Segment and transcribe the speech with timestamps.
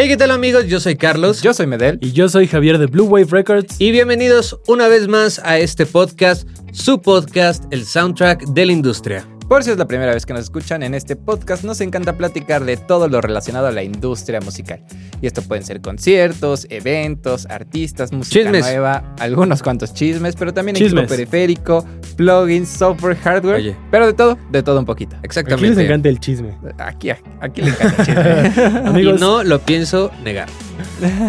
[0.00, 0.66] Hey, ¿qué tal amigos?
[0.68, 1.42] Yo soy Carlos.
[1.42, 1.98] Yo soy Medel.
[2.00, 3.80] Y yo soy Javier de Blue Wave Records.
[3.80, 9.26] Y bienvenidos una vez más a este podcast, su podcast, el soundtrack de la industria.
[9.48, 12.66] Por si es la primera vez que nos escuchan en este podcast, nos encanta platicar
[12.66, 14.84] de todo lo relacionado a la industria musical.
[15.22, 18.66] Y esto pueden ser conciertos, eventos, artistas, música Chismes.
[18.66, 21.04] nueva, algunos cuantos chismes, pero también Chismes.
[21.04, 21.84] equipo periférico,
[22.16, 23.56] plugins, software, hardware.
[23.56, 23.76] Oye.
[23.90, 25.16] Pero de todo, de todo un poquito.
[25.16, 25.82] Aquí les Exactamente.
[25.82, 26.54] encanta el chisme.
[26.76, 27.08] Aquí,
[27.40, 28.06] aquí le encanta el
[28.54, 28.78] chisme.
[28.86, 30.48] Amigos, Y no lo pienso negar.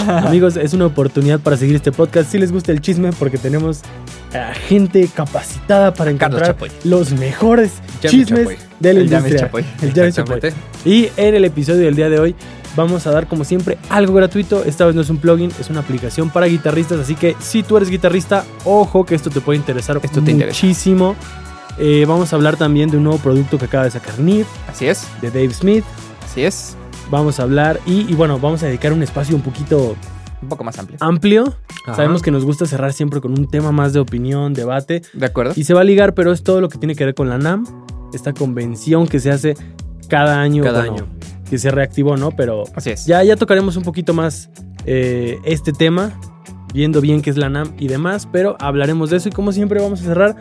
[0.07, 2.29] amigos, es una oportunidad para seguir este podcast.
[2.31, 3.81] Si les gusta el chisme, porque tenemos
[4.33, 8.57] a gente capacitada para encontrar los mejores chismes Chapoy.
[8.79, 9.39] de la El industria.
[9.39, 9.65] Chapoy.
[9.81, 10.39] El Yami Chapoy.
[10.85, 12.35] Y en el episodio del día de hoy
[12.75, 14.63] vamos a dar como siempre algo gratuito.
[14.63, 16.99] Esta vez no es un plugin, es una aplicación para guitarristas.
[16.99, 20.55] Así que si tú eres guitarrista, ojo que esto te puede interesar Esto te interesa.
[20.55, 21.15] muchísimo.
[21.79, 24.85] Eh, vamos a hablar también de un nuevo producto que acaba de sacar Neve, Así
[24.87, 25.83] es, de Dave Smith.
[26.29, 26.75] así es.
[27.09, 29.95] Vamos a hablar y, y bueno, vamos a dedicar un espacio un poquito
[30.41, 30.97] Un poco más amplio.
[31.01, 31.55] amplio.
[31.83, 31.95] Ajá.
[31.95, 35.01] Sabemos que nos gusta cerrar siempre con un tema más de opinión, debate.
[35.13, 35.53] ¿De acuerdo?
[35.55, 37.37] Y se va a ligar, pero es todo lo que tiene que ver con la
[37.37, 37.65] NAM,
[38.13, 39.55] esta convención que se hace
[40.07, 40.63] cada año.
[40.63, 41.07] Cada bueno, año.
[41.49, 42.31] Que se reactivó, ¿no?
[42.31, 43.05] Pero Así es.
[43.05, 44.49] ya, ya tocaremos un poquito más
[44.85, 46.19] eh, este tema,
[46.73, 49.81] viendo bien qué es la NAM y demás, pero hablaremos de eso y como siempre
[49.81, 50.35] vamos a cerrar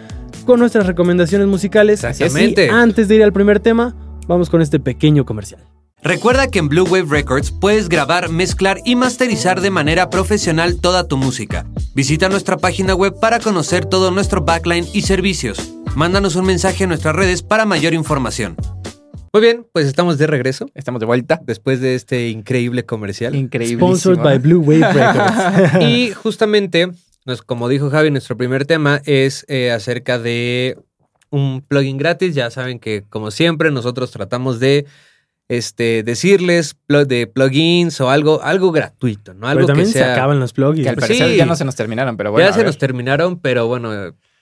[0.47, 2.05] con nuestras recomendaciones musicales.
[2.05, 2.67] Exactamente.
[2.67, 3.95] Y antes de ir al primer tema,
[4.27, 5.63] vamos con este pequeño comercial.
[6.03, 11.09] Recuerda que en Blue Wave Records puedes grabar, mezclar y masterizar de manera profesional toda
[11.09, 11.67] tu música.
[11.95, 15.73] Visita nuestra página web para conocer todo nuestro backline y servicios.
[15.97, 18.57] Mándanos un mensaje en nuestras redes para mayor información.
[19.33, 21.41] Muy bien, pues estamos de regreso Estamos de vuelta.
[21.45, 23.35] después de este increíble comercial.
[23.35, 23.77] Increíble.
[23.85, 25.83] Sponsored by Blue Wave Records.
[25.85, 26.91] Y justamente,
[27.27, 30.79] nos- como dijo Javi, nuestro primer tema es eh, acerca de
[31.31, 32.35] un plugin gratis.
[32.37, 34.87] Ya saben que, como siempre, nosotros tratamos de
[35.49, 39.47] este, decirles de plugins o algo, algo gratuito, ¿no?
[39.49, 40.07] Algo pero también que sea.
[40.07, 40.83] se acaban los plugins.
[40.85, 41.37] que al parecer sí.
[41.37, 42.47] ya no se nos terminaron, pero bueno.
[42.47, 42.67] ya se ver.
[42.67, 43.91] nos terminaron, pero bueno,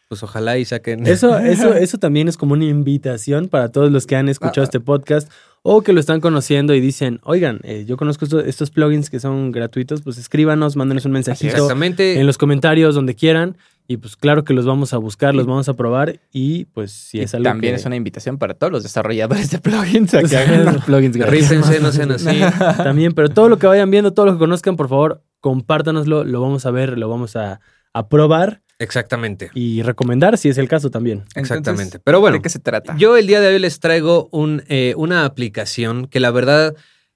[0.08, 1.06] pues ojalá y saquen.
[1.06, 4.64] Eso, eso, eso también es como una invitación para todos los que han escuchado Ah.
[4.64, 5.30] este podcast
[5.62, 9.18] o que lo están conociendo y dicen, oigan, eh, yo conozco esto- estos plugins que
[9.18, 12.20] son gratuitos, pues escríbanos, mándenos un mensajito Exactamente.
[12.20, 13.56] en los comentarios, donde quieran.
[13.88, 17.18] Y pues claro que los vamos a buscar, los vamos a probar y pues si
[17.18, 20.22] Y es algo también que- es una invitación para todos los desarrolladores de plugins a
[20.24, 21.16] que hagan los plugins.
[21.16, 22.40] Rífense, no sean así.
[22.82, 26.40] También, pero todo lo que vayan viendo, todo lo que conozcan, por favor, compártanoslo, lo
[26.40, 27.60] vamos a ver, lo vamos a,
[27.92, 29.50] a probar Exactamente.
[29.54, 31.22] y recomendar si es el caso también.
[31.36, 31.82] Exactamente.
[31.82, 32.96] Entonces, Pero bueno, ¿De qué se trata?
[32.98, 36.74] Yo el día de hoy les traigo un, eh, una aplicación que la verdad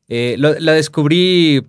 [0.08, 1.66] eh, lo- la descubrí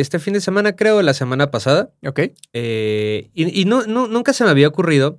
[0.00, 1.90] este fin de semana, creo, la semana pasada.
[2.06, 2.20] Ok.
[2.52, 5.18] eh, y y no, no- nunca se me había ocurrido,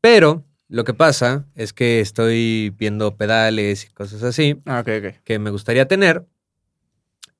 [0.00, 4.84] pero lo que pasa es que estoy viendo pedales y cosas así Ah,
[5.24, 6.24] que me gustaría tener.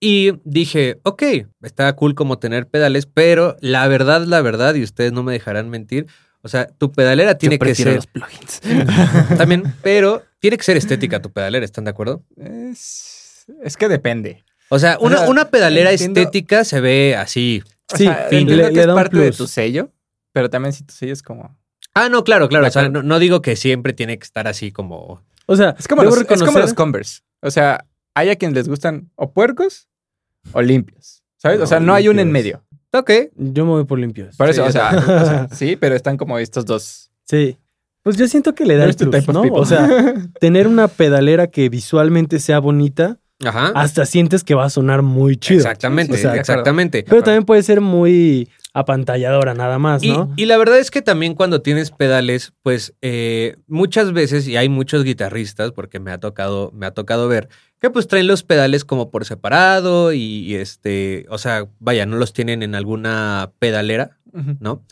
[0.01, 1.23] Y dije, ok,
[1.63, 5.69] está cool como tener pedales, pero la verdad, la verdad, y ustedes no me dejarán
[5.71, 6.07] mentir,
[6.41, 8.61] o sea, tu pedalera tiene Yo que ser los plugins.
[9.37, 12.23] también, pero tiene que ser estética tu pedalera, ¿están de acuerdo?
[12.37, 14.45] es, es que depende.
[14.71, 17.63] O sea, O una, sea, una pedalera entiendo- estética se ve así.
[17.93, 19.37] O Sí, sea, fin, le- que le es da un parte de plus.
[19.39, 19.91] tu sello,
[20.33, 21.57] pero también si tu sello es como...
[21.95, 22.65] Ah, no, claro, claro.
[22.65, 25.23] De O sea, no, no digo que siempre tiene que estar así como.
[25.47, 27.21] O sea, Es como, los, es como reconocer- los Converse.
[27.41, 27.85] O sea,
[28.15, 29.89] hay a quienes les gustan o puercos
[30.53, 31.23] o limpios.
[31.39, 31.59] ¿Sabes?
[31.59, 32.63] No, o sea, no hay un en medio.
[32.93, 33.11] Ok.
[33.37, 34.37] Yo me voy por limpios.
[34.37, 34.91] Por eso, Sí, o, sea,
[35.23, 37.11] o sea, sí, pero están como estos dos.
[37.25, 37.57] Sí.
[38.03, 39.43] Pues yo siento que le da el plus, ¿no?
[39.53, 39.89] O sea,
[40.41, 43.73] tener una pedalera que visualmente sea bonita, Ajá.
[43.75, 45.61] hasta sientes que va a sonar muy chido.
[45.61, 47.05] Exactamente, O sea, exactamente.
[47.09, 50.33] Pero también puede ser muy apantalladora nada más, Y, ¿no?
[50.37, 54.69] y la verdad es que también cuando tienes pedales, pues eh, muchas veces, y hay
[54.69, 57.49] muchos guitarristas, porque me ha tocado, me ha tocado ver,
[57.81, 62.17] que pues traen los pedales como por separado y, y, este, o sea, vaya, no
[62.17, 64.19] los tienen en alguna pedalera.
[64.61, 64.83] ¿no?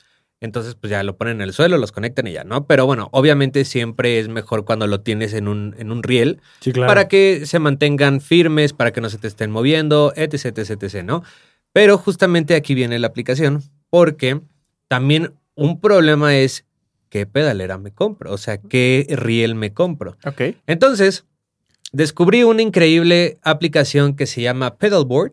[0.40, 2.66] Entonces, pues ya lo ponen en el suelo, los conectan y ya, ¿no?
[2.66, 6.72] Pero bueno, obviamente siempre es mejor cuando lo tienes en un, en un riel Sí,
[6.72, 6.88] claro.
[6.90, 11.02] para que se mantengan firmes, para que no se te estén moviendo, etc, etc, etc,
[11.04, 11.22] ¿no?
[11.72, 14.40] Pero justamente aquí viene la aplicación, porque
[14.88, 16.66] también un problema es
[17.08, 20.16] qué pedalera me compro, o sea, qué riel me compro.
[20.26, 20.54] Ok.
[20.66, 21.24] Entonces,
[21.92, 25.32] descubrí una increíble aplicación que se llama Pedalboard.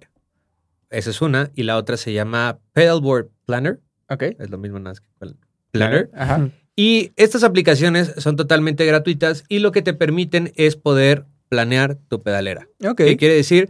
[0.89, 3.81] Esa es una, y la otra se llama Pedalboard Planner.
[4.09, 4.23] Ok.
[4.39, 5.35] Es lo mismo, nada más que cual-
[5.71, 6.09] Planner.
[6.15, 6.50] Ajá.
[6.75, 12.21] Y estas aplicaciones son totalmente gratuitas y lo que te permiten es poder planear tu
[12.23, 12.67] pedalera.
[12.85, 12.97] Ok.
[12.97, 13.69] ¿Qué quiere decir?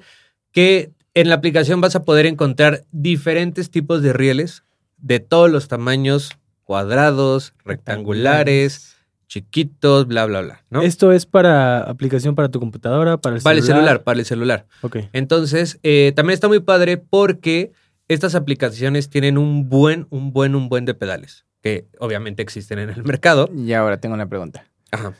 [0.51, 4.63] Que en la aplicación vas a poder encontrar diferentes tipos de rieles
[4.97, 6.31] de todos los tamaños,
[6.63, 8.95] cuadrados, rectangulares,
[9.27, 10.81] chiquitos, bla, bla, bla, ¿no?
[10.81, 13.81] Esto es para aplicación para tu computadora, para el para el celular.
[13.83, 14.65] celular, para el celular.
[14.81, 14.97] Ok.
[15.13, 17.71] Entonces, eh, también está muy padre porque
[18.07, 22.89] estas aplicaciones tienen un buen, un buen, un buen de pedales, que obviamente existen en
[22.89, 23.49] el mercado.
[23.55, 24.65] Y ahora tengo una pregunta.
[24.91, 25.13] Ajá.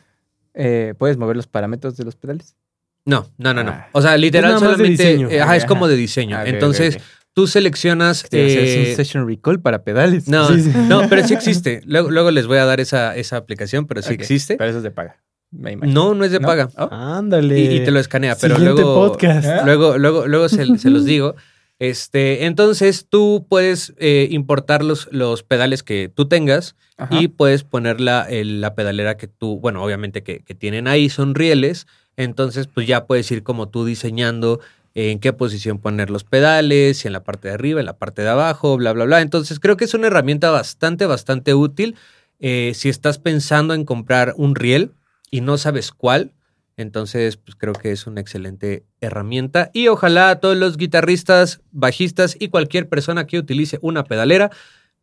[0.53, 2.55] Eh, ¿Puedes mover los parámetros de los pedales?
[3.05, 3.71] No, no, no, no.
[3.71, 3.87] Ah.
[3.91, 5.03] O sea, literal Es nada más de solamente.
[5.03, 5.29] diseño.
[5.29, 6.39] eh, ajá, es como de diseño.
[6.45, 6.99] Entonces,
[7.33, 8.23] tú seleccionas.
[8.31, 10.27] Es eh, un session recall para pedales.
[10.29, 10.71] no, Sí, sí.
[10.87, 11.81] no, pero sí existe.
[11.85, 14.55] Luego, luego les voy a dar esa, esa aplicación, pero sí existe.
[14.57, 15.17] Pero eso es de paga.
[15.51, 15.93] Me imagino.
[16.09, 16.47] No, no es de ¿No?
[16.47, 16.69] paga.
[16.77, 16.87] Oh.
[16.91, 17.59] Ándale.
[17.59, 19.09] Y, y te lo escanea, pero Siguiente luego.
[19.09, 19.45] podcast.
[19.47, 19.61] ¿Eh?
[19.65, 21.35] Luego, luego, luego se, se los digo.
[21.79, 27.19] Este, entonces tú puedes eh, importar los, los pedales que tú tengas Ajá.
[27.19, 31.09] y puedes poner la, el- la pedalera que tú, bueno, obviamente que, que tienen ahí,
[31.09, 31.87] son rieles.
[32.15, 34.59] Entonces, pues ya puedes ir como tú diseñando
[34.95, 38.21] en qué posición poner los pedales, si en la parte de arriba, en la parte
[38.21, 39.21] de abajo, bla, bla, bla.
[39.21, 41.95] Entonces, creo que es una herramienta bastante, bastante útil.
[42.39, 44.91] eh, si estás pensando en comprar un riel
[45.31, 46.31] y no sabes cuál,
[46.77, 49.69] entonces, pues creo que es una excelente herramienta.
[49.73, 54.49] Y ojalá a todos los guitarristas, bajistas y cualquier persona que utilice una pedalera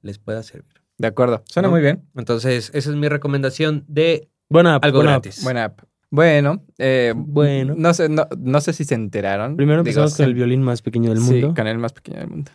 [0.02, 0.80] les pueda servir.
[0.98, 1.42] De acuerdo.
[1.46, 1.72] Suena ¿No?
[1.72, 2.02] muy bien.
[2.16, 5.24] Entonces, esa es mi recomendación de Buena app, algo buena app.
[5.24, 5.42] gratis.
[5.44, 5.80] Buena app.
[6.10, 7.74] Bueno, eh, Bueno.
[7.76, 9.56] No sé, no, no sé si se enteraron.
[9.56, 11.54] Primero Digo, empezamos con se- el violín más pequeño del Sí, mundo.
[11.54, 12.50] con el más pequeño del mundo.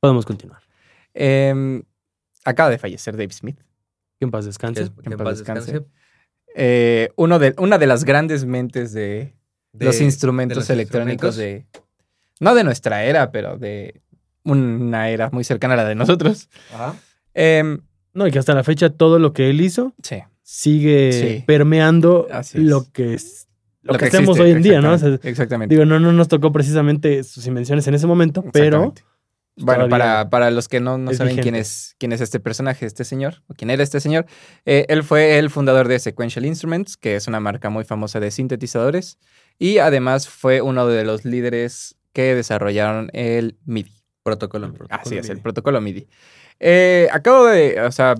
[0.00, 0.62] Podemos continuar.
[1.12, 1.82] Eh,
[2.44, 3.58] acaba de fallecer Dave Smith.
[4.20, 4.82] Que en paz descanse.
[4.82, 5.72] es- que en en paz paz descanse.
[5.72, 5.92] descanse.
[6.54, 9.34] Eh, uno de, una de las grandes mentes de,
[9.72, 11.72] De- los de instrumentos los electrónicos instrumentos.
[11.74, 11.80] de.
[12.40, 14.00] No de nuestra era, pero de
[14.44, 16.48] una era muy cercana a la de nosotros.
[16.72, 16.94] Ajá.
[17.34, 17.80] Em,
[18.14, 20.16] No, y que hasta la fecha todo lo que él hizo sí.
[20.42, 21.44] sigue Sí.
[21.46, 22.64] permeando Así es.
[22.64, 23.46] lo que es,
[23.82, 24.92] lo, que, hacemos hoy en día, ¿no?
[24.94, 25.74] O sea, Exactamente.
[25.74, 28.92] digo, no, no nos tocó precisamente sus invenciones en ese momento, pero.
[29.60, 33.04] Bueno, para, para los que no, no saben quién es, quién es este personaje, este
[33.04, 34.26] señor, o quién era este señor,
[34.64, 38.30] eh, él fue el fundador de Sequential Instruments, que es una marca muy famosa de
[38.30, 39.18] sintetizadores,
[39.58, 43.92] y además fue uno de los líderes que desarrollaron el MIDI.
[44.22, 44.74] Protocolo.
[44.90, 46.08] Así es, el protocolo MIDI.
[46.60, 48.14] Eh, acabo de, o sea,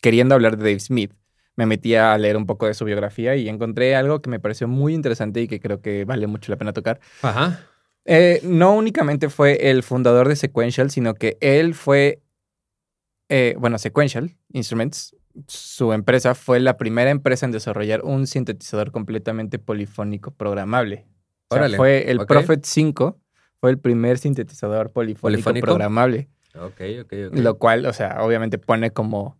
[0.00, 1.12] queriendo hablar de Dave Smith,
[1.56, 4.68] me metí a leer un poco de su biografía y encontré algo que me pareció
[4.68, 7.00] muy interesante y que creo que vale mucho la pena tocar.
[7.22, 7.66] Ajá.
[8.10, 12.22] Eh, no únicamente fue el fundador de Sequential, sino que él fue,
[13.28, 15.14] eh, bueno, Sequential Instruments,
[15.46, 21.06] su empresa fue la primera empresa en desarrollar un sintetizador completamente polifónico programable.
[21.50, 22.26] O sea, Órale, fue el ok.
[22.28, 23.20] Prophet 5,
[23.60, 25.66] fue el primer sintetizador polifónico, ¿Polifónico?
[25.66, 26.30] programable.
[26.54, 27.38] Ok, ok, ok.
[27.38, 29.36] Lo cual, o sea, obviamente pone como,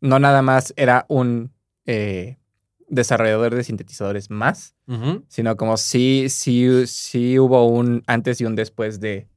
[0.00, 1.52] no nada más era un
[1.84, 2.38] eh,
[2.88, 4.74] desarrollador de sintetizadores más,
[5.28, 9.28] sino como sí, sí, sí hubo un antes y un después de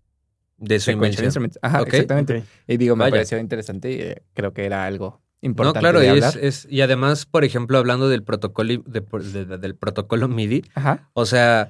[0.58, 1.26] De su invención.
[1.26, 1.60] Instruments.
[1.62, 2.44] Ajá, exactamente.
[2.68, 3.12] Y digo, me Vaya.
[3.12, 6.30] pareció interesante y eh, creo que era algo No, importante claro, de y, hablar.
[6.42, 10.28] es, es- y además, por ejemplo, hablando del protocolo, y- de- de- de- del protocolo
[10.28, 11.10] MIDI, Ajá.
[11.14, 11.70] o sea,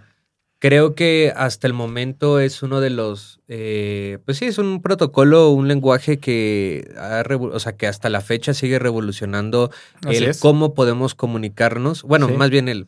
[0.59, 5.49] creo que hasta el momento es uno de los, eh, pues sí, es un protocolo,
[5.51, 9.69] un lenguaje que, ha o sea, que hasta la fecha sigue revolucionando
[10.05, 10.39] Así el es.
[10.39, 12.33] cómo podemos comunicarnos, bueno, Sí.
[12.33, 12.87] más bien el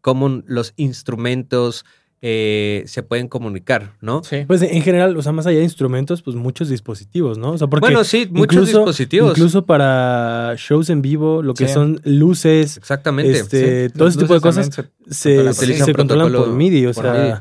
[0.00, 1.84] cómo los instrumentos
[2.22, 4.22] eh, se pueden comunicar, ¿no?
[4.22, 4.44] Sí.
[4.46, 7.52] Pues en general, o sea, más allá de instrumentos, pues muchos dispositivos, ¿no?
[7.52, 9.30] O sea, porque bueno, sí, muchos incluso- dispositivos.
[9.30, 11.72] Incluso para shows en vivo, lo que Sí.
[11.74, 13.32] son luces, Exactamente.
[13.32, 16.24] este, Sí, todo ese tipo de cosas se- se, controlan se- por Utilizan se controlan
[16.26, 17.34] por protocolo MIDI, o por sea, MIDI.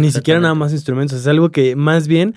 [0.00, 1.18] ni siquiera nada más instrumentos.
[1.18, 2.34] Es algo que más bien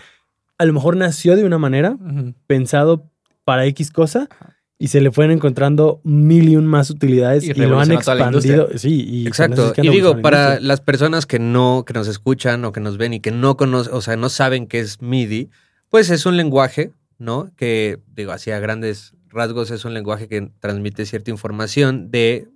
[0.57, 2.33] a lo mejor nació de una manera, Ujú.
[2.47, 3.09] pensado
[3.43, 4.52] para X cosa, Ajá.
[4.83, 8.67] Y se le fueron encontrando mil y un más utilidades Y y, lo han expandido.
[8.75, 9.71] Sí, y Exacto.
[9.77, 13.13] Y digo, la para las personas que no, que nos escuchan o que nos ven
[13.13, 15.49] y que no conocen, o sea, no saben qué es MIDI,
[15.87, 17.49] pues es un lenguaje, ¿no?
[17.55, 22.49] Que, digo, así a grandes rasgos es un lenguaje que transmite cierta información de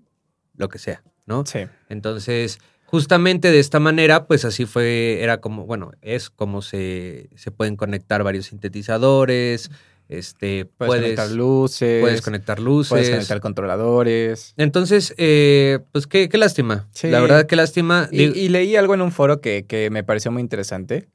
[0.57, 1.45] lo que sea, ¿no?
[1.45, 1.59] Sí.
[1.87, 7.51] Entonces, justamente de esta manera, pues así fue, era como, bueno, es como se, se
[7.51, 9.71] pueden conectar varios sintetizadores,
[10.09, 12.01] este, Puedes, puedes, conectar luces.
[12.01, 12.89] puedes conectar luces.
[12.89, 14.53] Puedes conectar controladores.
[14.57, 16.87] Entonces, eh, pues qué, qué lástima.
[16.93, 17.09] Sí.
[17.09, 18.07] La verdad, qué lástima.
[18.11, 21.09] Y, leí algo en un foro que, que me pareció muy interesante.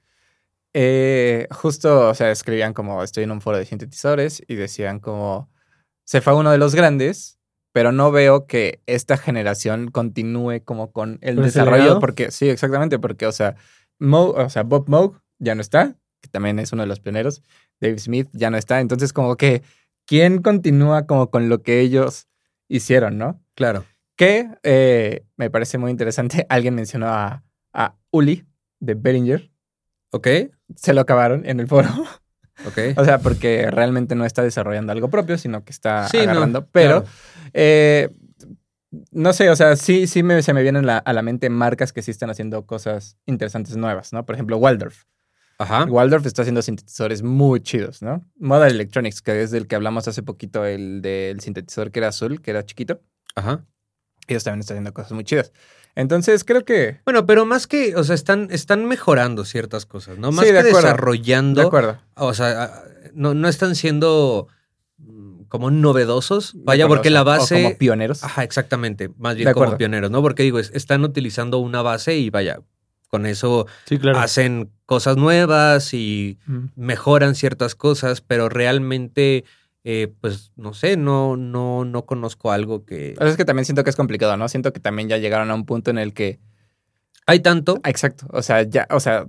[0.75, 5.51] Eh, justo, o sea, escribían como estoy en un foro de sintetizadores y decían como
[6.05, 7.39] se fue uno de los grandes,
[7.73, 12.49] pero no veo que esta generación continúe como con el ¿Con ese desarrollo, porque sí,
[12.49, 13.57] exactamente, porque, o sea,
[14.01, 17.43] Moog- o sea, Bob Moog ya no está, que también es uno de los pioneros,
[17.81, 19.63] Dave Smith ya no está, entonces como que,
[20.07, 22.29] ¿quién continúa como con lo que ellos
[22.69, 23.43] hicieron, no?
[23.55, 23.85] claro.
[24.15, 26.47] Que eh, me parece muy interesante.
[26.51, 28.45] Alguien mencionó a, a Uli
[28.79, 29.51] de Behringer.
[30.13, 30.29] ¿Ok?
[30.77, 31.89] Se lo acabaron en el foro.
[32.67, 32.79] Ok.
[32.99, 36.67] O sea, porque realmente no está desarrollando algo propio, sino que está Sí, no, agarrando.
[36.71, 37.17] pero, claro.
[37.55, 38.11] eh,
[39.11, 41.93] no sé, o sea, sí, sí me, se me vienen la- a la mente marcas
[41.93, 44.25] que sí están haciendo cosas interesantes nuevas, ¿no?
[44.27, 45.05] Por ejemplo, Waldorf.
[45.63, 45.85] Ajá.
[45.85, 48.25] Waldorf está haciendo sintetizadores muy chidos, ¿no?
[48.39, 52.41] Model Electronics, que es del que hablamos hace poquito, el del sintetizador que era azul,
[52.41, 53.01] que era chiquito.
[53.35, 53.65] Ajá.
[54.29, 55.53] Ellos también están haciendo cosas muy chidas.
[55.95, 57.01] Entonces, creo que...
[57.05, 60.33] Bueno, pero más que, o sea, están, están mejorando ciertas cosas, ¿no?
[60.33, 60.89] Más Sí, de que acuerdo.
[60.89, 61.61] desarrollando.
[61.61, 61.99] De acuerdo.
[62.15, 64.49] O sea, ah, no, no están siendo
[64.99, 66.53] mm, como novedosos.
[66.65, 67.63] Vaya, porque la sea, o base.
[67.63, 68.25] como pioneros.
[68.25, 69.11] Ajá, exactamente.
[69.19, 70.23] Más bien como pioneros, ¿no?
[70.23, 72.61] Porque digo, es- están utilizando una base y vaya,
[73.13, 74.19] con eso Sí, claro.
[74.19, 76.65] hacen cosas nuevas y Mm.
[76.77, 79.45] mejoran ciertas cosas, pero realmente,
[79.85, 83.15] eh, pues, no sé, no, no, no conozco algo que.
[83.21, 84.49] Es que también siento que es complicado, ¿no?
[84.49, 86.39] Siento que también ya llegaron a un punto en el que...
[87.27, 87.79] Hay tanto.
[87.85, 88.27] Ah, Exacto.
[88.31, 89.27] O sea, ya, o sea,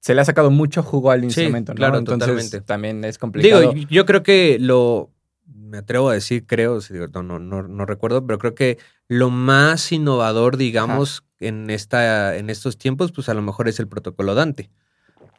[0.00, 1.76] se le ha sacado mucho jugo al Sí, instrumento, ¿no?
[1.76, 2.60] claro, Entonces, totalmente.
[2.62, 3.72] también es complicado.
[3.72, 5.08] Digo, yo creo que lo.
[5.54, 6.78] Me atrevo a decir, creo,
[7.14, 8.78] no, no, no, no recuerdo, pero creo que
[9.08, 13.88] lo más innovador, digamos, en, esta, en estos tiempos, pues a lo mejor es el
[13.88, 14.70] protocolo Dante,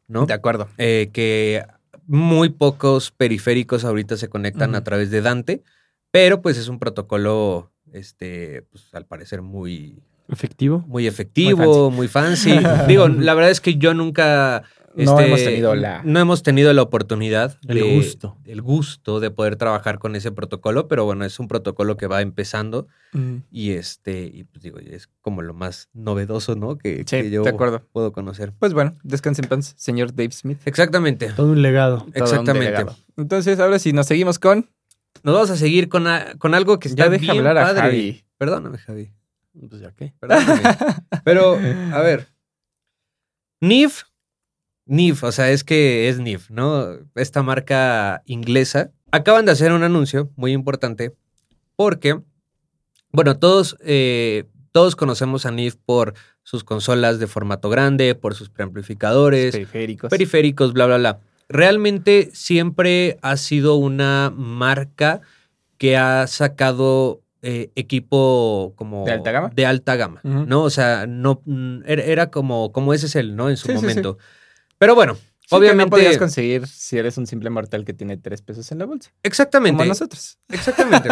[0.08, 0.26] ¿no?
[0.26, 0.68] de acuerdo.
[0.78, 1.66] Eh, que
[2.08, 5.64] muy pocos periféricos ahorita se conectan a través de Dante,
[6.12, 10.84] pero pues es un protocolo, este, pues al parecer muy, Efectivo.
[10.88, 12.58] muy efectivo, muy fancy.
[12.88, 14.64] Digo, la verdad es que yo nunca...
[14.96, 17.58] No este, hemos tenido la- No hemos tenido la oportunidad.
[17.68, 18.38] El de- gusto.
[18.46, 22.22] El gusto de poder trabajar con ese protocolo, pero bueno, es un protocolo que va
[22.22, 22.88] empezando
[23.52, 26.78] y este, y pues digo, es como lo más novedoso, ¿no?
[26.78, 27.86] Que, Sí, que yo de acuerdo.
[27.92, 28.54] puedo conocer.
[28.60, 30.60] Pues bueno, descanse en paz, señor Dave Smith.
[30.66, 31.30] Exactamente.
[31.36, 31.98] Todo un legado.
[31.98, 32.66] Todo un Exactamente.
[32.66, 32.96] delegado.
[33.18, 34.70] Entonces, ahora sí, nos seguimos con...
[35.24, 37.64] Nos vamos a seguir con, a- con algo que está Ya deja bien hablar a
[37.68, 37.82] padre.
[37.82, 38.24] Javi.
[38.38, 39.12] Perdóname, Javi.
[39.70, 40.14] Pues ya qué.
[40.20, 40.62] Perdóname.
[41.26, 41.56] Pero,
[41.94, 42.28] a ver.
[43.60, 44.04] NIF.
[44.86, 46.88] NIF, o sea, es que es NIF, ¿no?
[47.16, 48.92] Esta marca inglesa.
[49.12, 51.14] Acaban de hacer un anuncio muy importante
[51.76, 52.20] porque,
[53.12, 58.50] bueno, todos, eh, todos conocemos a NIF por sus consolas de formato grande, por sus
[58.50, 60.10] preamplificadores, Periféricos.
[60.10, 61.20] periféricos, bla, bla, bla.
[61.50, 65.22] Realmente siempre ha sido una marca
[65.78, 69.04] que ha sacado eh, equipo como...
[69.06, 69.50] ¿De alta gama?
[69.54, 70.22] De alta gama.
[70.24, 70.64] ¿no?
[70.64, 71.42] O sea, no,
[71.86, 73.50] era, era como, como ese es el, ¿no?
[73.50, 74.02] En su Sí, sí, sí.
[74.82, 75.92] Pero bueno, Sí, que no obviamente...
[75.92, 79.12] podías conseguir si eres un simple mortal que tiene tres pesos en la bolsa.
[79.22, 79.78] exactamente.
[79.78, 80.40] Como nosotros.
[80.50, 81.08] Exactamente.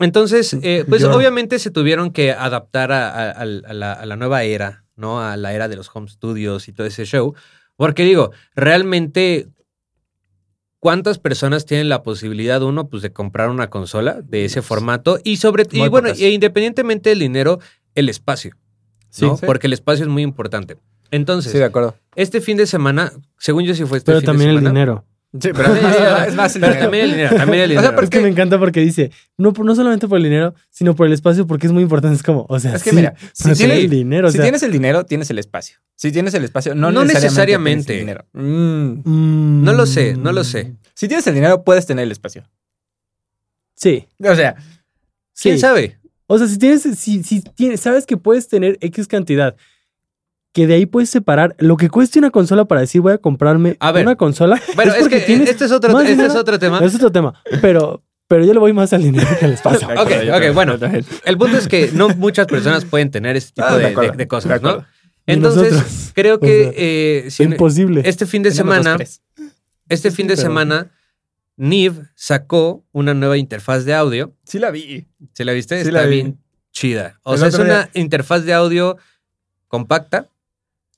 [0.00, 1.14] Entonces, eh, pues Yo.
[1.16, 5.20] obviamente se tuvieron que adaptar a, a- a la, a la nueva era, ¿no?
[5.22, 7.34] A la era de los home studios y todo ese show.
[7.76, 9.46] Porque digo, realmente,
[10.80, 15.18] ¿cuántas personas tienen la posibilidad, uno, pues de comprar una consola de ese formato?
[15.22, 17.60] Y sobre, y bueno, e independientemente del dinero,
[17.94, 18.56] el espacio,
[19.10, 19.36] Sí, ¿no?
[19.36, 19.46] sí.
[19.46, 20.76] Porque el espacio es muy importante.
[21.10, 21.96] Entonces, Sí, de acuerdo.
[22.14, 24.80] este fin de semana, según yo sí fue este Pero fin también de el semana.
[24.80, 25.04] dinero.
[25.38, 26.84] Sí, pero es más, es más el Pero dinero.
[26.86, 27.94] también el dinero, también el O sea, dinero.
[27.96, 31.06] pero Es que me encanta porque dice, no, no solamente por el dinero, sino por
[31.06, 32.16] el espacio, porque es muy importante.
[32.16, 34.36] Es como, o sea, Es que sí, mira, si pero tienes- el dinero, o si
[34.38, 35.76] sea, tienes el dinero, tienes el espacio.
[35.94, 37.92] Si tienes el espacio, no, No necesariamente.
[37.94, 38.24] el dinero.
[38.32, 39.00] Mm.
[39.04, 40.74] mm, No lo sé, no lo sé.
[40.94, 42.44] Si tienes el dinero, puedes tener el espacio.
[43.74, 44.56] Sí, O sea,
[45.34, 45.48] sí.
[45.50, 45.98] ¿Quién sabe?
[46.28, 49.54] O sea, si tienes, si, si tienes, sabes que puedes tener X cantidad,
[50.56, 53.76] que de ahí puedes separar lo que cueste una consola para decir voy a comprarme
[53.78, 54.06] A ver.
[54.06, 54.58] una consola.
[54.74, 56.78] Bueno, es, porque que tienes este es otro, este es otro tema.
[56.82, 57.34] Es otro tema.
[57.60, 59.86] Pero, pero yo le voy más al dinero que al espacio.
[60.00, 60.78] Ok, ok, bueno.
[61.26, 64.12] El punto es que no muchas personas pueden tener este tipo Ah, de de, acuerdo,
[64.12, 64.82] de- de de cosas, ¿no?
[65.26, 66.12] Entonces, nosotros.
[66.14, 68.00] creo O que sea, eh, si- Imposible.
[68.06, 68.96] este fin de semana,
[69.90, 70.90] este Sí, fin de pero- semana,
[71.58, 74.34] Niv sacó una nueva interfaz de audio.
[74.44, 75.06] Sí la vi.
[75.34, 75.76] ¿Se la viste?
[75.82, 76.14] Sí Está la vi.
[76.16, 76.38] bien
[76.72, 77.20] chida.
[77.24, 78.96] O El sea, es una interfaz de audio
[79.68, 80.28] compacta,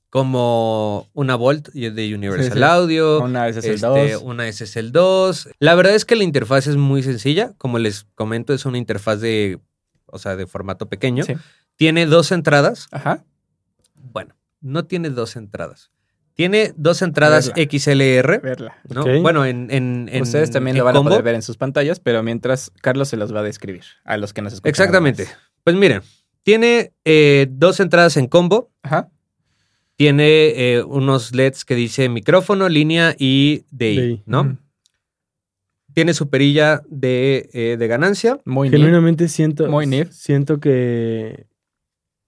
[0.09, 2.63] como una Volt y es de Universal Sí, sí.
[2.63, 3.21] Audio.
[3.23, 4.21] Una vez es el Este, 2.
[4.23, 5.49] una SSL 2.
[5.59, 7.53] La verdad es que la interfaz es muy sencilla.
[7.57, 9.59] Como les comento, es una interfaz de,
[10.05, 11.23] o sea, de formato pequeño.
[11.23, 11.33] Sí.
[11.75, 12.87] Tiene dos entradas.
[12.91, 13.23] Ajá.
[13.95, 15.91] Bueno, no tiene dos entradas.
[16.33, 17.63] Tiene dos entradas Verla.
[17.69, 18.39] XLR.
[18.41, 18.77] Verla.
[18.87, 19.03] ¿no?
[19.21, 21.09] Bueno, en, en- en- Ustedes también en lo van combo.
[21.09, 24.15] a poder ver en sus pantallas, pero mientras Carlos se los va a describir a
[24.17, 24.69] los que nos escuchan.
[24.69, 25.27] Exactamente.
[25.65, 26.01] Pues miren,
[26.43, 28.71] tiene eh, dos entradas en combo.
[28.83, 29.09] Ajá.
[29.99, 34.23] Tiene eh, unos LEDs que dice micrófono, línea y DI, DI.
[34.25, 34.57] ¿no?
[35.93, 38.39] Tiene su perilla de, eh, de ganancia.
[38.45, 38.69] Muy.
[38.69, 40.09] Genuinamente siento, Muy nif.
[40.11, 41.47] siento que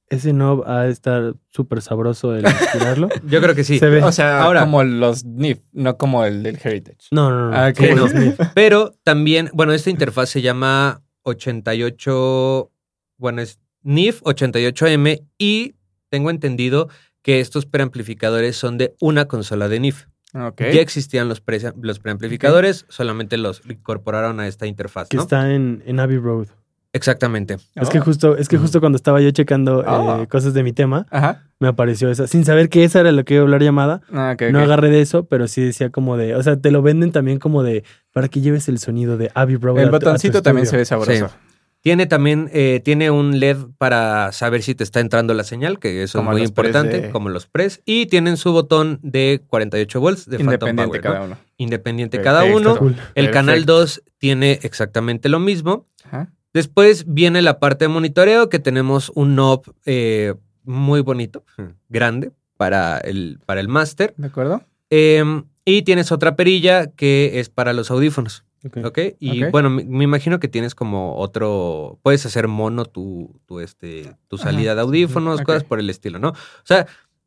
[0.09, 3.07] ese knob ha de estar súper sabroso el tirarlo.
[3.25, 3.79] Yo creo que sí.
[3.79, 4.03] Se ve.
[4.03, 7.07] O sea, Ahora- como los NIF, no como el del Heritage.
[7.11, 7.55] No, no, no.
[7.57, 8.13] Ah, como los.
[8.15, 8.37] Nif.
[8.53, 12.69] Pero también, bueno, esta interfaz se llama 88,
[13.17, 15.75] bueno, es NIF 88M y
[16.09, 16.89] tengo entendido
[17.21, 20.05] que estos preamplificadores son de una consola de NIF.
[20.33, 20.61] Ok.
[20.73, 25.23] Ya existían los, pre- los preamplificadores, solamente los incorporaron a esta interfaz, Que ¿no?
[25.23, 26.47] está en, en Abbey Road.
[26.93, 27.57] Exactamente.
[27.75, 28.03] Es que Oh.
[28.03, 30.25] justo, es que justo cuando estaba yo checando eh, Ah.
[30.29, 31.43] cosas de mi tema, Ajá.
[31.59, 32.27] me apareció esa.
[32.27, 34.01] Sin saber que esa era lo que iba a hablar llamada.
[34.11, 36.35] Ah, ok, No agarré de eso, pero sí decía como de.
[36.35, 37.83] O sea, te lo venden también como de.
[38.11, 39.77] Para que lleves el sonido de Abbey Road.
[39.77, 41.27] a El a tu botoncito también se ve sabroso.
[41.29, 41.33] Sí.
[41.81, 46.03] Tiene también eh, tiene un LED para saber si te está entrando la señal, que
[46.03, 47.81] eso Como es muy importante, de- como los press.
[47.85, 51.01] Y tienen su botón de 48 volts de Phantom Independiente Power, ¿no?
[51.13, 51.38] cada uno.
[51.57, 52.39] Independiente Perfecto.
[52.39, 52.77] cada uno.
[52.77, 52.95] Cool.
[53.15, 53.73] El canal Perfecto.
[53.79, 55.88] 2 tiene exactamente lo mismo.
[56.05, 56.31] Ajá.
[56.53, 61.43] Después viene la parte de monitoreo, que tenemos un knob eh, muy bonito,
[61.89, 64.13] grande, para el, para el máster.
[64.17, 64.61] ¿De acuerdo?
[64.91, 68.43] Em, y tienes otra perilla que es para los audífonos.
[68.83, 68.99] Ok.
[69.19, 71.99] Y bueno, me, me imagino que tienes como otro.
[72.03, 74.45] Puedes hacer mono tu, tu, este, tu Ajá.
[74.45, 76.29] salida de audífonos, cosas por el estilo, ¿no?
[76.29, 76.85] O sea,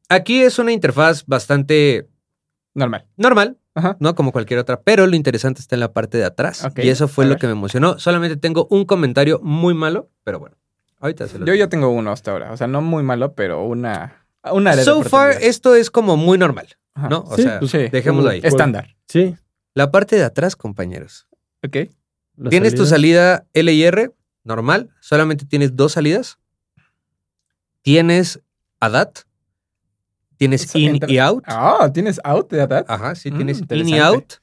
[0.08, 2.08] aquí es una interfaz bastante
[2.74, 3.06] Normal.
[3.16, 3.96] normal, Ajá.
[4.00, 4.14] ¿no?
[4.14, 6.66] Como cualquier otra, pero lo interesante está en la parte de atrás.
[6.76, 7.98] Y eso fue lo que me emocionó.
[7.98, 10.56] Solamente tengo un comentario muy malo, pero bueno.
[11.00, 12.52] Ahorita se lo Yo ya tengo uno hasta ahora.
[12.52, 14.24] O sea, no muy malo, pero una.
[14.52, 17.08] Una So far, esto es como muy normal, Ajá.
[17.08, 17.24] ¿no?
[17.26, 17.88] O Sí, sea, pues, Sí.
[17.90, 18.40] dejémoslo ahí.
[18.42, 18.94] Estándar.
[19.08, 19.34] Sí.
[19.74, 21.26] La parte de atrás, compañeros.
[21.64, 21.76] Ok.
[22.48, 23.46] Tienes tu salida.
[23.52, 24.10] L y R
[24.44, 26.38] normal, solamente tienes dos salidas.
[27.82, 28.40] Tienes
[28.80, 29.20] ADAT,
[30.36, 31.44] tienes in y out.
[31.46, 32.86] Ah, ¿tienes out de ADAT?
[32.90, 34.34] Ajá, sí, Mm, tienes in y out.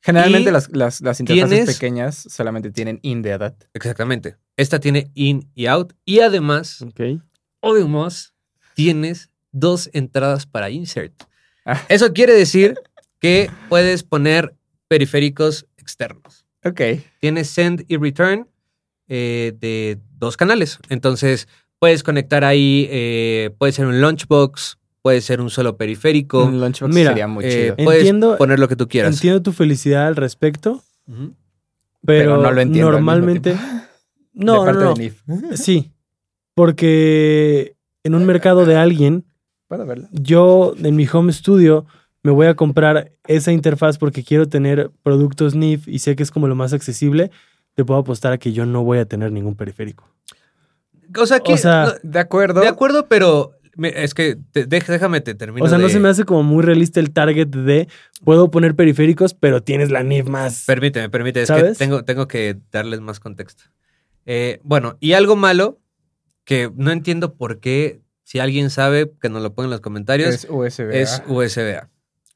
[0.00, 3.64] Generalmente Y las, las, las interfaces tienes- pequeñas solamente tienen in de ADAT.
[3.74, 4.36] Exactamente.
[4.56, 5.92] Esta tiene in y out.
[6.04, 7.20] Y además, Ok.
[7.62, 8.34] además,
[8.74, 11.12] tienes dos entradas para insert.
[11.64, 11.80] Ah.
[11.88, 12.74] Eso quiere decir
[13.22, 14.54] que puedes poner
[14.88, 16.44] periféricos externos.
[16.64, 16.80] Ok.
[17.20, 18.46] Tienes send y return
[19.08, 20.78] eh, de dos canales.
[20.90, 21.48] Entonces,
[21.78, 26.44] puedes conectar ahí, eh, puede ser un launchbox, puede ser un solo periférico.
[26.44, 27.74] Un Lunchbox Mira, sería muy eh, chido.
[27.78, 29.14] En- puedes Entiendo- poner lo que tú quieras.
[29.14, 31.32] Entiendo tu felicidad al respecto, pero,
[32.04, 33.54] Pero no lo entiendo normalmente.
[34.34, 34.94] No, de no, parte no.
[34.94, 35.22] de NIF.
[35.58, 35.90] Sí.
[36.54, 39.24] Porque en un mercado de alguien,
[39.68, 40.08] ¿Puedo verla?
[40.12, 41.86] yo en mi home studio
[42.22, 46.30] me voy a comprar esa interfaz porque quiero tener productos NIF y sé que es
[46.30, 47.30] como lo más accesible.
[47.74, 50.08] Te puedo apostar a que yo no voy a tener ningún periférico.
[51.18, 52.60] O sea, que, O sea, no, De acuerdo.
[52.60, 55.64] de acuerdo, pero es que te- déjame te termino.
[55.64, 57.88] O sea, no se me hace como muy realista el target de
[58.24, 60.64] puedo poner periféricos, pero tienes la NIF más.
[60.66, 61.42] Permíteme, permíteme.
[61.42, 61.78] Es ¿Sabes?
[61.78, 63.64] que tengo, tengo que darles más contexto.
[64.26, 65.80] Eh, bueno, y algo malo
[66.44, 70.34] que no entiendo por qué, si alguien sabe, que nos lo ponga en los comentarios,
[70.34, 70.90] Es USB.
[70.92, 71.88] es USB-A.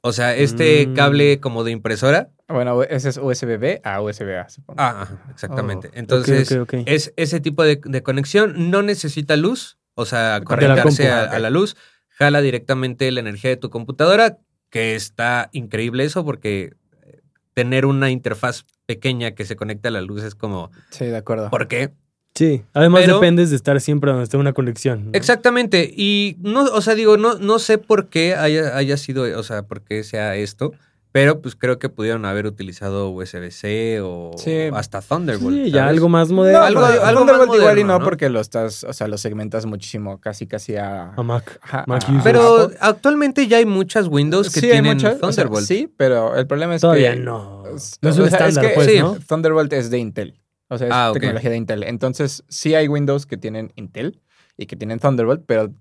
[0.06, 0.94] O sea, este Mm.
[0.94, 2.30] cable como de impresora.
[2.48, 4.80] Bueno, ese es USB a USB-A, supongo.
[4.80, 5.88] Ah, exactamente.
[5.88, 8.70] Oh, Entonces, es ese tipo de, de conexión.
[8.70, 11.76] No necesita luz, o sea, conectarse la a, compu, a la luz.
[12.10, 14.38] Jala directamente la energía de tu computadora,
[14.70, 16.70] que está increíble eso porque
[17.02, 17.20] eh,
[17.52, 21.50] tener una interfaz pequeña que se conecte a la luz es como, Sí, de acuerdo.
[21.50, 21.90] ¿por qué?
[22.36, 25.06] Sí, además Pero- dependes de estar siempre donde esté una conexión.
[25.06, 25.10] ¿no?
[25.14, 25.90] Exactamente.
[25.96, 29.62] Y no, o sea, digo, no, no sé por qué haya, haya sido, o sea,
[29.62, 30.72] por qué sea esto,
[31.12, 34.68] pero pues creo que pudieron haber utilizado USB-C o Sí.
[34.74, 35.56] hasta Thunderbolt.
[35.64, 36.60] Sí, ya algo más No, moderno.
[36.62, 38.04] algo- algo, más Thunderbolt igual y no, ¿no?
[38.04, 41.14] porque lo estás, o sea, lo segmentas muchísimo, casi casi a...
[41.14, 41.58] A Mac.
[41.72, 41.86] A-.
[42.22, 42.76] Pero Apple.
[42.82, 45.66] actualmente ya hay muchas Windows que Sí, tienen muchas, o sea, Thunderbolt.
[45.66, 47.20] sí, pero el problema es Todavía que...
[47.20, 47.60] no.
[47.62, 48.98] o No es sea, un es estándar, que pues, sí.
[48.98, 49.16] ¿no?
[49.26, 50.34] Thunderbolt es de Intel.
[50.68, 51.82] O sea, es Ah, tecnología de Intel.
[51.84, 54.20] Entonces, sí hay Windows que tienen Intel
[54.56, 55.72] y que tienen Thunderbolt, pero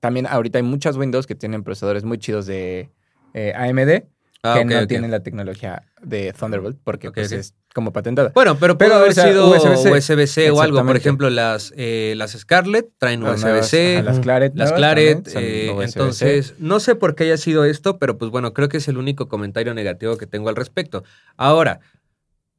[0.00, 2.90] también ahorita hay muchas Windows que tienen procesadores muy chidos de
[3.34, 4.04] eh, AMD
[4.44, 8.32] Ah, que no tienen la tecnología de Thunderbolt porque pues, es como patentada.
[8.34, 9.92] Bueno, pero puede Pero, haber o sea, sido USB-C.
[9.92, 10.84] USB-C o algo.
[10.84, 14.02] Por ejemplo, las, eh, las Scarlett traen USB-C.
[14.02, 14.52] las Claret.
[14.56, 18.68] Las Claret, eh, entonces no sé por qué haya sido esto, pero pues bueno, creo
[18.68, 21.04] que es el único comentario negativo que tengo al respecto.
[21.36, 21.78] Ahora,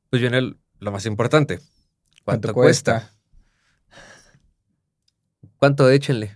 [0.09, 1.59] pues viene el- lo más importante.
[2.23, 3.11] ¿Cuánto, cuesta?
[5.57, 6.35] ¿Cuánto échenle?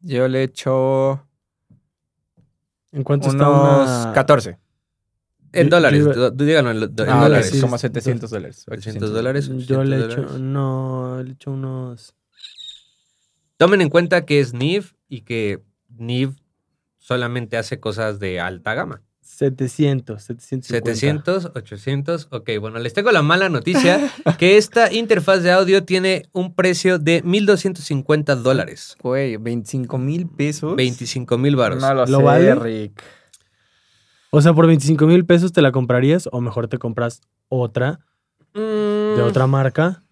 [0.00, 1.26] Yo le echo
[2.92, 4.12] ¿En cuánto está unos una...
[4.12, 4.58] 14.
[5.52, 7.50] En Yo- dólares, yo díganlo en, lo- en Ah, dólares.
[7.50, 8.64] sí, como sí, 700 dólares.
[8.68, 9.46] 800 dólares.
[9.66, 10.38] Yo 800 le echo...
[10.38, 12.14] No, le echo unos...
[13.56, 15.62] Tomen en cuenta que es NIV y que
[15.98, 16.34] NIV
[16.98, 19.02] solamente hace cosas de alta gama.
[19.26, 20.94] 700, 750.
[20.94, 22.28] 700, 800.
[22.30, 26.98] Ok, bueno, les tengo la mala noticia que esta interfaz de audio tiene un precio
[26.98, 28.96] de 1.250 dólares.
[29.02, 30.76] Güey, 25 mil pesos.
[30.76, 31.80] 25 mil baros.
[31.82, 32.54] No lo, ¿Lo sé, vale?
[32.54, 33.02] Rick.
[34.30, 38.00] O sea, por 25 mil pesos te la comprarías o mejor te compras otra
[38.54, 40.02] de Mm, otra marca.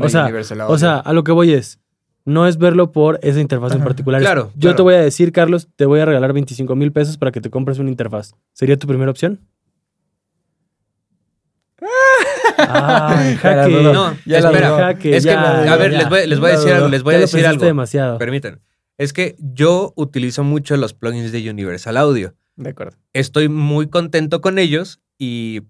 [0.00, 0.28] O sea,
[0.66, 1.78] O sea, a lo que voy es,
[2.26, 4.20] No es verlo por esa interfaz en particular.
[4.20, 4.76] Claro, Yo claro.
[4.76, 7.48] te voy a decir, Carlos, te voy a regalar 25 mil pesos para que te
[7.50, 8.34] compres una interfaz.
[8.52, 9.40] ¿Sería tu primera opción?
[12.58, 13.82] Ah, jaque.
[13.82, 14.76] No, Ya espera.
[14.76, 16.88] Jaque, es que, ya, a ver, les voy, les voy a decir algo.
[16.88, 17.64] Les voy a decir algo.
[17.64, 18.18] demasiado.
[18.18, 18.58] Permítanme.
[18.98, 22.34] Es que yo utilizo mucho los plugins de Universal Audio.
[22.56, 22.96] De acuerdo.
[23.12, 25.62] Estoy muy contento con ellos y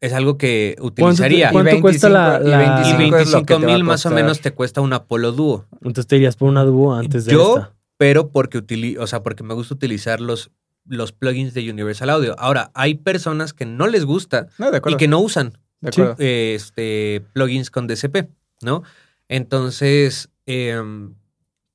[0.00, 1.50] es algo que ¿Cuánto, te- utilizaría.
[1.52, 3.76] cuánto cuesta la, 25 y la- Y 25 es lo que te 25 va a
[3.76, 5.66] mil más o menos te cuesta un Apollo Duo.
[5.82, 7.74] Entonces te irías por una dúo antes de Yo, esta.
[7.96, 10.50] pero porque utili o sea, porque me gusta utilizar los,
[10.86, 12.34] los plugins de Universal Audio.
[12.38, 16.00] Ahora, hay personas que no les gusta No, y que no usan de Sí.
[16.00, 16.16] acuerdo.
[16.22, 18.28] eh, este, plugins con DCP,
[18.62, 18.82] ¿no?
[19.28, 21.14] Entonces, em,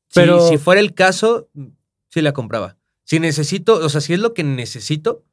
[0.10, 1.48] si- Pero- si, fuera el caso,
[2.10, 2.78] sí la compraba.
[3.04, 5.24] Si necesito, o sea, si es lo que necesito,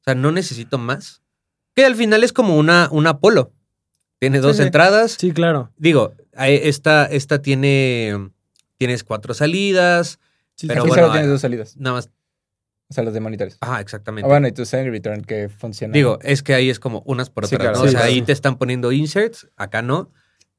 [0.00, 1.21] o sea, no necesito más.
[1.74, 3.52] Que al final es como una, una Apollo.
[4.18, 4.62] Tiene dos sí.
[4.62, 5.16] entradas.
[5.18, 5.70] Sí, claro.
[5.76, 8.30] Digo, esta, esta tiene.
[8.78, 10.18] Tienes cuatro salidas.
[10.54, 11.76] Sí, Pero bueno, solo tienes ah, dos salidas.
[11.76, 12.10] Nada más.
[12.88, 13.56] O sea, los de monitores.
[13.60, 14.28] Ajá, Ah, exactamente.
[14.28, 15.92] bueno, y tu send return que funciona.
[15.94, 17.82] Digo, es que ahí es como unas por otras, claro, ¿no?
[17.84, 20.10] sí, o sea, ahí te están poniendo inserts, acá no.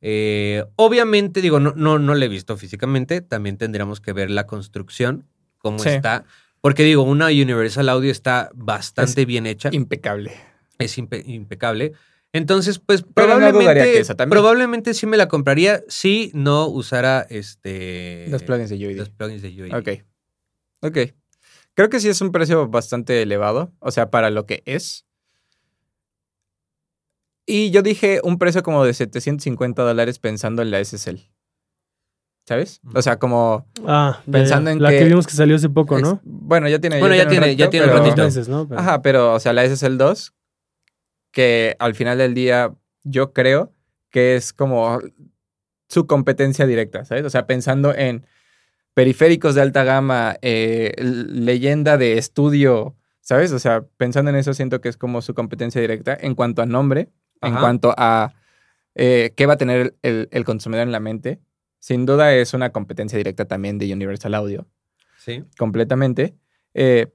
[0.01, 3.21] Eh, obviamente, digo, no, no, no lo he visto físicamente.
[3.21, 5.27] También tendríamos que ver la construcción,
[5.59, 5.89] cómo Sí.
[5.89, 6.25] está.
[6.59, 9.69] Porque digo, una Universal Audio está bastante bien hecha.
[9.71, 10.31] impecable.
[10.79, 11.93] Es impe- impecable.
[12.33, 14.31] Entonces, pues Pero probablemente, dudaría que esa también.
[14.41, 18.97] probablemente sí me la compraría si no usara este Los plugins de UID.
[18.97, 19.75] los plugins de UID.
[19.75, 19.89] Ok.
[20.81, 20.97] Ok.
[21.75, 23.71] Creo que sí es un precio bastante elevado.
[23.79, 25.05] O sea, para lo que es.
[27.45, 31.29] Y yo dije un precio como de 750 dólares pensando en la SSL.
[32.47, 32.81] ¿Sabes?
[32.93, 33.65] O sea, como.
[33.85, 34.73] Ah, Pensando ya.
[34.73, 36.19] en la que, que- vimos que salió hace poco, ¿no?
[36.23, 36.99] Bueno, ya tiene.
[36.99, 38.23] Bueno, ya tiene- ya tiene un ratito.
[38.23, 38.67] meses, ¿no?
[38.67, 40.32] Pero- Ajá, pero, o sea, la SSL 2,
[41.33, 43.73] que al final del día yo creo
[44.09, 45.01] que es como
[45.89, 47.25] su competencia directa, ¿sabes?
[47.25, 48.25] O sea, pensando en
[48.93, 53.51] periféricos de alta gama, eh, leyenda de estudio, ¿sabes?
[53.51, 56.65] O sea, pensando en eso siento que es como su competencia directa en cuanto a
[56.65, 57.09] nombre,
[57.41, 58.33] en cuanto a
[58.95, 61.39] eh, qué va a tener el, el consumidor en la mente.
[61.79, 64.67] Sin duda es una competencia directa también de Universal Audio
[65.17, 65.43] Sí.
[65.57, 66.35] completamente.
[66.73, 67.07] Eh,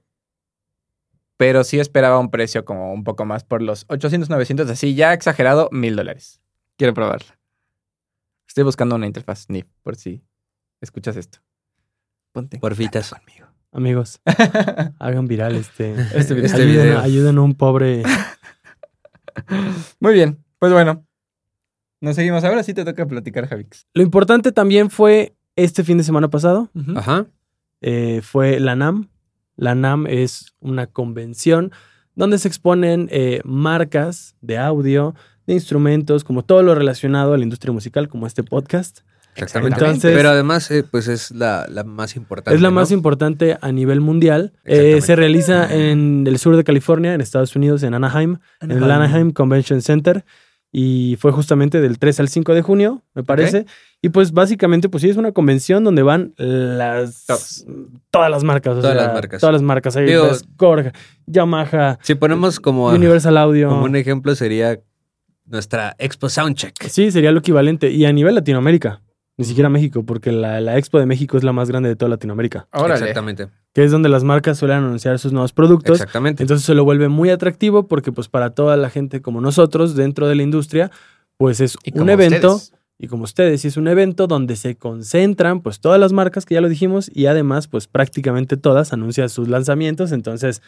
[1.39, 5.13] pero sí esperaba un precio como un poco más por los 800, 900, así ya
[5.13, 6.41] exagerado, mil dólares.
[6.75, 7.39] Quiero probarla.
[8.45, 10.21] Estoy buscando una interfaz NIF por si
[10.81, 11.39] escuchas esto.
[12.33, 12.59] Ponte.
[12.59, 13.11] Porfitas.
[13.11, 13.47] conmigo.
[13.71, 14.19] Amigos,
[14.99, 15.93] hagan viral este.
[16.13, 16.45] Este video.
[16.45, 16.99] Este ayuden, video.
[16.99, 18.03] ayuden a un pobre.
[20.01, 21.05] Muy bien, pues bueno.
[22.01, 22.43] Nos seguimos.
[22.43, 23.87] Ahora sí te toca platicar, Javix.
[23.93, 26.69] Lo importante también fue este fin de semana pasado.
[26.97, 27.27] Ajá.
[27.79, 29.08] eh, fue la NAM.
[29.59, 31.71] La NAM es una convención
[32.15, 35.15] donde se exponen eh, marcas de audio,
[35.47, 38.99] de instrumentos, como todo lo relacionado a la industria musical, como este podcast.
[39.35, 39.79] Exactamente.
[39.79, 42.55] Entonces- Pero además, eh, pues es la, la más importante.
[42.55, 42.75] Es la ¿no?
[42.75, 44.51] más importante a nivel mundial.
[44.65, 45.01] Eh, Exactamente.
[45.05, 49.31] se realiza en el sur de California, en Estados Unidos, en Anaheim, en el Anaheim
[49.31, 50.25] Convention Center.
[50.71, 53.65] Y fue justamente del 3 al 5 de junio, me parece.
[54.03, 57.25] Y pues básicamente, pues sí, es una convención donde van las...
[57.25, 57.65] Todas.
[58.11, 58.77] Todas las marcas.
[58.77, 59.41] o Todas sea, las marcas.
[59.41, 59.95] Todas las marcas.
[59.97, 60.91] Ahí Digo- Korg,
[61.25, 63.69] Yamaha, Si ponemos como, Universal Audio.
[63.69, 64.79] como un ejemplo, sería
[65.45, 66.75] nuestra Expo Soundcheck.
[66.87, 67.89] Sí, sería lo equivalente.
[67.89, 69.01] Y a nivel Latinoamérica.
[69.39, 72.09] Ni siquiera México, porque la, la Expo de México es la más grande de toda
[72.09, 72.67] Latinoamérica.
[72.73, 72.95] Órale.
[72.95, 73.47] Exactamente.
[73.73, 76.01] Que es donde las marcas suelen anunciar sus nuevos productos.
[76.01, 76.43] Exactamente.
[76.43, 80.27] Entonces se lo vuelve muy atractivo porque pues para toda la gente como nosotros dentro
[80.27, 80.91] de la industria,
[81.37, 82.77] pues es Y un evento ustedes.
[82.97, 86.61] y como ustedes, es un evento donde se concentran pues todas las marcas que ya
[86.61, 90.61] lo dijimos y además pues prácticamente todas anuncian sus lanzamientos, entonces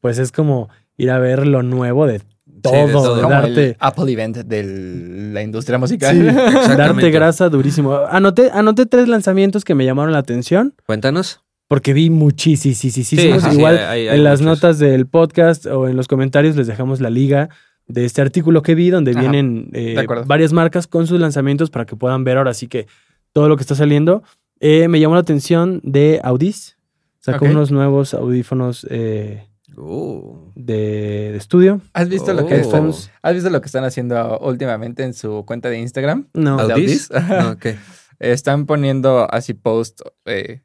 [0.00, 2.22] pues es como ir a ver lo nuevo de
[2.64, 3.14] todo, Sí, de todo.
[3.16, 6.16] de Como darte, el Apple Event de la industria musical.
[6.16, 6.22] sí,
[6.76, 7.94] darte grasa durísimo.
[8.10, 11.40] Anoté, anoté tres lanzamientos que me llamaron la atención Cuéntanos.
[11.68, 12.78] porque vi muchísimos.
[12.78, 13.16] Sí, sí, sí,
[13.52, 14.56] Igual hay- hay en las muchos.
[14.62, 17.50] notas del podcast o en los comentarios les dejamos la liga
[17.86, 21.84] de este artículo que vi donde Ajá, vienen eh, varias marcas con sus lanzamientos para
[21.84, 22.86] que puedan ver ahora sí que
[23.34, 24.22] todo lo que está saliendo.
[24.60, 26.78] Eh, me llamó la atención de Audis.
[27.20, 29.46] Sacó unos nuevos audífonos eh,
[29.76, 31.80] Uh, de, de estudio.
[31.92, 32.58] ¿Has visto lo que Oh.
[32.58, 32.90] están,
[33.22, 36.28] ¿Has visto lo que están haciendo últimamente en su cuenta de Instagram?
[36.34, 36.56] No.
[36.66, 37.10] ¿De ¿Audis?
[37.28, 37.66] No, ok.
[38.20, 40.62] Están poniendo así posts eh,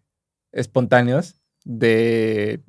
[0.51, 2.61] espontáneos de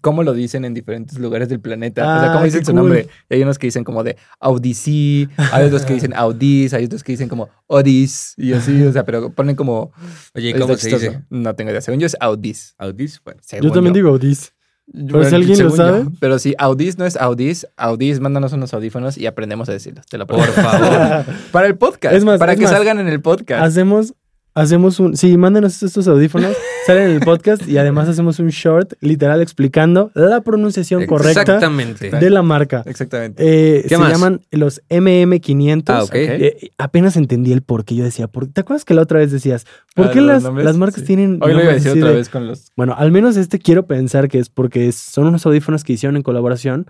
[0.00, 2.02] cómo lo dicen en diferentes lugares del planeta.
[2.02, 2.80] o sea, Ah, cómo dicen su cool.
[2.80, 3.08] nombre.
[3.30, 7.04] Y hay unos que dicen como de Audici, hay otros que dicen Audis, hay otros
[7.04, 9.92] que dicen como Odis y así, o sea, pero ponen como...
[10.34, 11.10] Oye, ¿y está cómo se chistoso.
[11.12, 11.24] dice?
[11.30, 11.80] No tengo idea.
[11.80, 12.74] Según yo es Audis.
[12.78, 13.20] ¿Audis?
[13.24, 13.40] Bueno.
[13.44, 14.53] según Yo también digo Audis.
[14.86, 16.04] Bueno, si alguien lo sabe.
[16.04, 16.10] yo.
[16.20, 20.06] Pero si Audis no es Audis, Audis, mándanos unos audífonos y aprendemos a decirlos.
[20.06, 21.24] Te lo Por favor.
[21.52, 22.14] Para el podcast.
[22.14, 22.72] Es más, para es que más.
[22.72, 23.62] salgan en el podcast.
[23.64, 24.14] Hacemos
[24.54, 25.16] hacemos un.
[25.16, 30.10] Sí, mándenos estos audífonos, salen en el podcast y además hacemos un short literal explicando
[30.14, 32.10] la pronunciación correcta Exactamente.
[32.10, 32.82] de la marca.
[32.86, 33.42] Exactamente.
[33.44, 34.12] Eh, ¿Qué se más?
[34.12, 35.84] llaman los MM500.
[35.88, 36.10] Ah, ok.
[36.14, 38.28] Eh, apenas entendí el por qué yo decía.
[38.28, 39.66] ¿por- ¿Te acuerdas que la otra vez decías?
[39.94, 41.06] ¿Por Ah, qué los las, las marcas sí.
[41.06, 41.38] tienen.
[41.42, 42.70] Hoy lo iba a decir otra de- vez con los.
[42.76, 46.22] Bueno, al menos este quiero pensar que es porque son unos audífonos que hicieron en
[46.22, 46.86] colaboración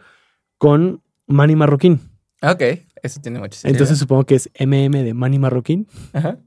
[0.58, 2.00] con Manny Marroquín.
[2.40, 2.62] Ah, Ok,
[3.02, 3.72] eso tiene mucho sentido.
[3.74, 5.86] Entonces supongo que es MM de Manny Marroquín.
[6.12, 6.38] Ajá.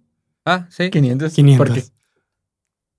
[0.50, 0.90] Ah, sí.
[0.90, 1.34] 500.
[1.34, 1.68] 500.
[1.68, 1.84] Porque,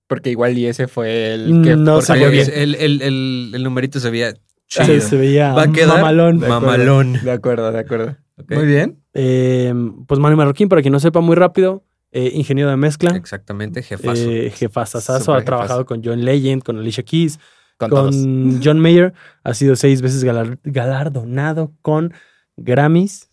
[0.07, 2.47] porque igual y ese fue el que No salió bien.
[2.53, 4.33] El, el, el, el numerito se veía
[4.67, 5.01] Se, chido.
[5.01, 6.39] se veía Va a quedar mamalón.
[6.39, 6.47] De.
[6.47, 7.13] Mamalón.
[7.23, 8.15] De acuerdo, de acuerdo.
[8.49, 9.01] Muy bien.
[9.13, 9.73] Eh,
[10.07, 13.15] pues Manny Marroquín, para quien no sepa muy rápido, eh, ingeniero de mezcla.
[13.15, 14.29] Exactamente, jefazo.
[14.29, 17.39] Eh, jefazazazo, ha trabajado con John Legend, con Alicia Keys,
[17.77, 18.15] Con, con, todos.
[18.63, 19.13] John Mayer.
[19.43, 22.13] Ha sido seis veces galar- galardonado con
[22.57, 23.29] Grammys.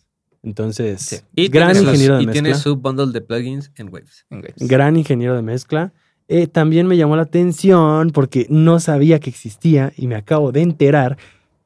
[0.47, 1.17] Entonces, Sí.
[1.35, 2.41] y gran ingeniero de y mezcla.
[2.41, 4.25] tiene su bundle de plugins en Waves.
[4.29, 4.53] En Waves.
[4.67, 5.91] Gran ingeniero de mezcla.
[6.29, 10.61] Eh, también me llamó la atención porque no sabía que existía y me acabo de
[10.61, 11.17] enterar.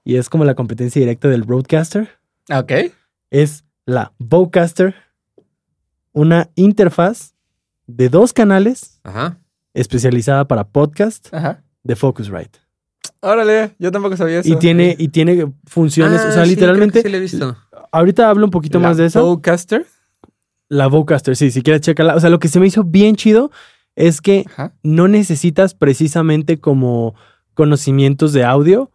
[0.03, 2.09] Y es como la competencia directa del Broadcaster.
[2.49, 2.71] Ah, Ok.
[3.29, 4.95] Es la Bowcaster,
[6.11, 7.33] una interfaz
[7.87, 9.37] de dos canales Ajá.
[9.73, 11.63] especializada para podcast Ajá.
[11.83, 12.59] de Focusrite.
[13.21, 14.49] Órale, yo tampoco sabía eso.
[14.49, 17.21] Y tiene, y tiene funciones, Ah, o sea, sí, literalmente, creo que sí lo he
[17.21, 17.57] visto.
[17.91, 19.23] Ahorita hablo un poquito más de eso.
[19.23, 19.85] Bowcaster.
[20.69, 22.15] La Bowcaster, sí, si quieres checarla.
[22.15, 23.51] O sea, lo que se me hizo bien chido
[23.95, 24.73] es que Ajá.
[24.83, 27.13] no necesitas precisamente como
[27.53, 28.89] conocimientos de audio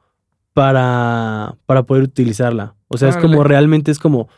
[0.54, 2.74] para, para poder utilizarla.
[2.88, 4.28] O sea, es como realmente es como,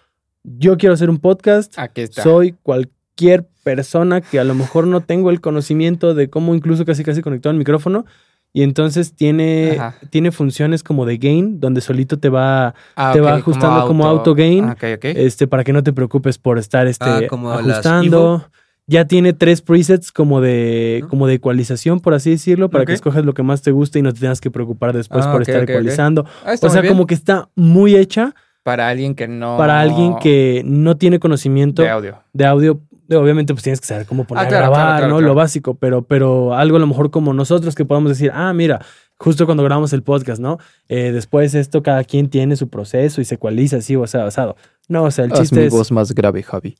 [0.42, 2.22] yo quiero hacer un podcast, Aquí está.
[2.24, 7.04] soy cualquier persona que a lo mejor no tengo el conocimiento de cómo incluso casi
[7.04, 8.04] casi conectar el micrófono.
[8.52, 9.94] Y entonces tiene, Ajá.
[10.10, 14.34] tiene funciones como de gain, donde solito te va, Ah, te va ajustando como auto
[14.34, 14.64] gain.
[14.64, 18.48] Ah, este, para que no te preocupes por estar este, Ah, como ajustando.
[18.90, 21.08] Ya tiene tres presets como de, ¿No?
[21.08, 22.96] como de ecualización, por así decirlo, para que Ok.
[22.96, 25.42] escoges lo que más te guste y no te tengas que preocupar después Ah, por
[25.42, 26.24] estar ecualizando.
[26.62, 29.58] O sea, como que está muy hecha Para alguien que no...
[29.58, 32.18] para alguien que no tiene conocimiento De audio.
[32.32, 32.80] de audio.
[33.10, 35.16] Obviamente, pues tienes que saber cómo poner Ah, a grabar, claro, claro, ¿no?
[35.18, 35.28] claro.
[35.28, 38.84] Lo básico, pero, pero algo a lo mejor como nosotros que podamos decir, ah, mira,
[39.16, 40.58] justo cuando grabamos el podcast, ¿no?
[40.88, 44.56] Eh, después esto, cada quien tiene su proceso y se ecualiza así o sea, basado.
[44.88, 45.90] No, o sea, el chiste es.
[45.92, 46.76] más grave, Javi.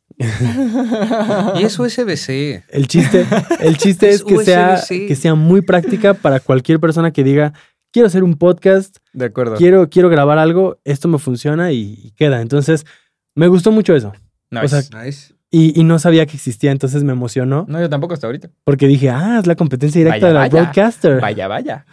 [1.56, 2.64] Y es USB-C.
[2.70, 3.26] El chiste,
[3.60, 7.52] el chiste es Es que sea, que sea muy práctica para cualquier persona que diga,
[7.92, 9.56] quiero hacer un podcast, De acuerdo.
[9.56, 12.40] quiero, quiero grabar algo, esto me funciona y, y queda.
[12.40, 12.86] Entonces,
[13.34, 14.12] me gustó mucho eso.
[14.50, 14.64] Nice.
[14.64, 15.34] o sea, Nice.
[15.50, 18.50] Y, y no sabía que existía, entonces me emocionó no, yo tampoco hasta ahorita.
[18.64, 20.50] porque dije, ah, es la competencia directa Vaya, de la vaya.
[20.52, 21.20] Broadcaster.
[21.22, 21.86] Vaya, vaya.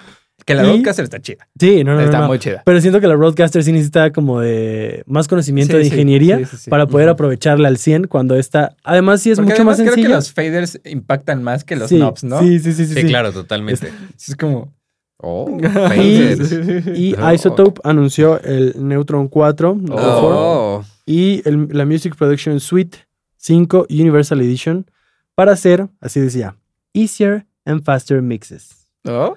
[0.46, 1.48] Que la Y- Broadcaster está chida.
[1.58, 2.28] Sí, no, no, no, está no.
[2.28, 2.62] muy chida.
[2.66, 6.46] Pero siento que la Broadcaster sí necesita como de más conocimiento Sí, de ingeniería sí,
[6.46, 6.70] sí, sí.
[6.70, 8.76] para poder aprovecharla al 100 cuando está.
[8.84, 9.94] Además, sí es Porque mucho más sencillo.
[9.96, 12.42] creo que los faders impactan más que los sí, knobs, ¿no?
[12.42, 12.94] Sí, sí, sí, sí.
[12.94, 13.08] Sí, sí.
[13.08, 13.90] claro, totalmente.
[14.18, 14.74] Es como...
[15.18, 16.52] Oh, Y- faders.
[16.98, 17.32] Y Oh.
[17.34, 20.84] Isotope anunció el Neutron 4 Neutron 4, Oh.
[21.06, 22.98] y el- la Music Production Suite
[23.46, 24.90] 5 Universal Edition
[25.36, 26.56] para hacer, así decía,
[26.94, 28.90] easier and faster mixes.
[29.08, 29.36] ¿Oh?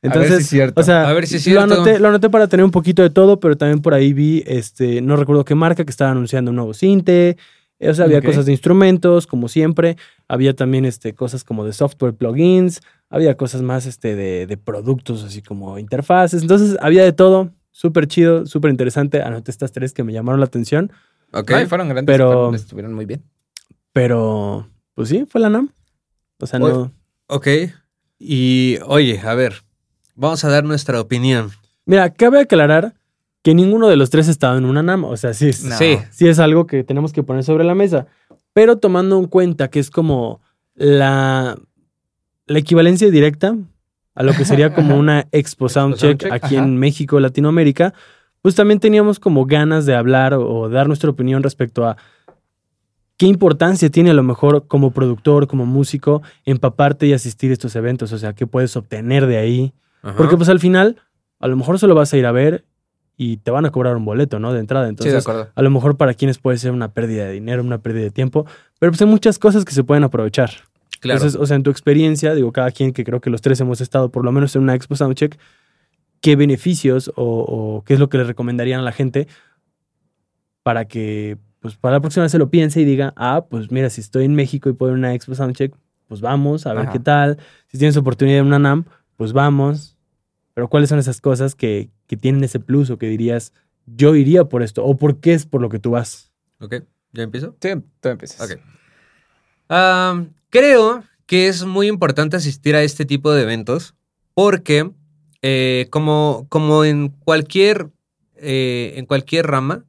[0.00, 0.80] Entonces, a ver si es cierto.
[0.80, 3.10] o sea, A ver si es lo, anoté, lo anoté para tener un poquito de
[3.10, 6.56] todo, pero también por ahí vi, este, no recuerdo qué marca, que estaba anunciando un
[6.56, 7.36] nuevo cinte.
[7.80, 9.96] O sea, había cosas de instrumentos, como siempre.
[10.28, 12.80] Había también este, cosas como de software plugins.
[13.10, 16.42] Había cosas más este, de, de productos, así como interfaces.
[16.42, 17.50] Entonces, había de todo.
[17.72, 19.20] Súper chido, súper interesante.
[19.20, 20.92] Anoté estas tres que me llamaron la atención.
[21.32, 21.52] Ok.
[21.68, 23.22] Fueron grandes, Pero- fueron- estuvieron muy bien.
[23.92, 25.70] Pero, pues sí, fue la NAM.
[26.38, 26.92] O sea, no.
[27.26, 27.46] Ok.
[28.18, 29.64] Y oye, a ver,
[30.14, 31.50] vamos a dar nuestra opinión.
[31.84, 32.94] Mira, cabe aclarar
[33.42, 35.04] que ninguno de los tres estaba en una NAM.
[35.04, 35.76] O sea, sí es, No.
[35.76, 35.98] Sí.
[36.10, 38.06] sí es algo que tenemos que poner sobre la mesa.
[38.52, 40.40] Pero tomando en cuenta que es como
[40.74, 41.58] la,
[42.46, 43.56] la equivalencia directa
[44.14, 46.64] a lo que sería como una Expo Soundcheck Soundcheck, aquí ajá.
[46.64, 47.94] en México, Latinoamérica,
[48.42, 51.96] pues también teníamos como ganas de hablar o, o dar nuestra opinión respecto a
[53.16, 57.76] qué importancia tiene a lo mejor como productor, como músico, empaparte y asistir a estos
[57.76, 58.12] eventos.
[58.12, 59.72] O sea, qué puedes obtener de ahí.
[60.02, 60.16] Ajá.
[60.16, 60.96] Porque pues al final,
[61.38, 62.64] a lo mejor solo vas a ir a ver
[63.16, 64.52] y te van a cobrar un boleto, ¿no?
[64.52, 64.86] De entrada.
[64.86, 65.52] Sí, de Entonces, acuerdo.
[65.54, 68.44] a lo mejor para quienes puede ser una pérdida de dinero, una pérdida de tiempo,
[68.80, 70.50] pero pues hay muchas cosas que se pueden aprovechar.
[70.98, 71.18] claro.
[71.18, 73.80] Entonces, o sea, en tu experiencia, digo, cada quien que creo que los tres hemos
[73.80, 75.38] estado por lo menos en una Expo Soundcheck,
[76.22, 79.28] ¿qué beneficios o, o qué es lo que le recomendarían a la gente
[80.62, 83.90] para que, pues, para la próxima vez se lo piense y diga, ah, pues mira,
[83.90, 85.74] si estoy en México y puedo ir a una Expo Soundcheck,
[86.08, 86.92] pues vamos a ver Ajá.
[86.92, 87.38] qué tal.
[87.66, 88.84] Si tienes oportunidad en una NAM,
[89.16, 89.98] pues vamos.
[90.54, 93.52] Pero ¿cuáles son esas cosas que, que tienen ese plus o que dirías,
[93.86, 94.84] yo iría por esto?
[94.84, 96.30] ¿O por qué es por lo que tú vas?
[96.60, 96.76] Ok,
[97.12, 97.56] ¿ya empiezo?
[97.60, 98.40] Sí, tú empiezas.
[98.50, 98.60] Ok.
[100.50, 103.94] Creo que es muy importante asistir a este tipo de eventos
[104.34, 104.92] porque
[105.42, 107.88] eh, como, como en cualquier
[108.36, 109.84] eh, en cualquier rama,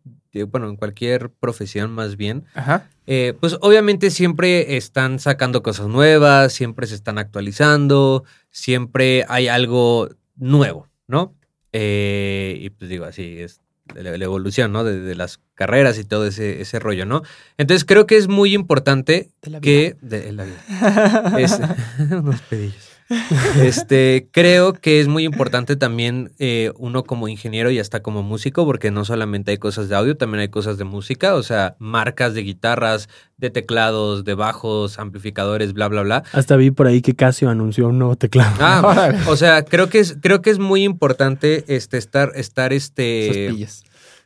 [0.52, 2.88] bueno, en cualquier profesión más bien, Ajá.
[3.08, 10.10] eh, pues obviamente siempre están sacando cosas nuevas, siempre se están actualizando, siempre hay algo
[10.36, 11.36] nuevo, ¿no?
[11.72, 13.60] Eh, y pues digo, así es
[13.96, 14.84] la, la evolución, ¿no?
[14.84, 17.22] De, de las carreras y todo ese, ese rollo, ¿no?
[17.58, 19.96] Entonces creo que es muy importante De la que...
[20.02, 21.36] De, la vida.
[21.40, 21.60] Es-
[22.12, 22.90] unos pedillos.
[23.62, 28.66] Este, creo que es muy importante también eh, uno como ingeniero y hasta como músico,
[28.66, 32.34] porque no solamente hay cosas de audio, también hay cosas de música, o sea, marcas
[32.34, 36.24] de guitarras, de teclados, de bajos, amplificadores, bla, bla, bla.
[36.34, 38.56] Hasta vi por ahí que Casio anunció un nuevo teclado.
[38.60, 43.28] Ah, o sea, creo que es, creo que es muy importante este, estar, estar, este,
[43.28, 43.84] Sospillas.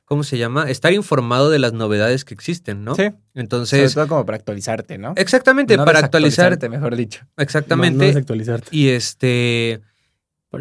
[0.07, 0.69] ¿Cómo se llama?
[0.71, 2.95] Estar informado de las novedades que existen, ¿no?
[2.95, 3.03] Sí.
[3.03, 5.13] Sobre Entonces, todo como para actualizarte, ¿no?
[5.17, 7.19] exactamente, No para actualizar, desactualizarte, mejor dicho.
[7.23, 8.05] No, no exactamente.
[8.05, 8.69] desactualizarte.
[8.71, 9.81] y este,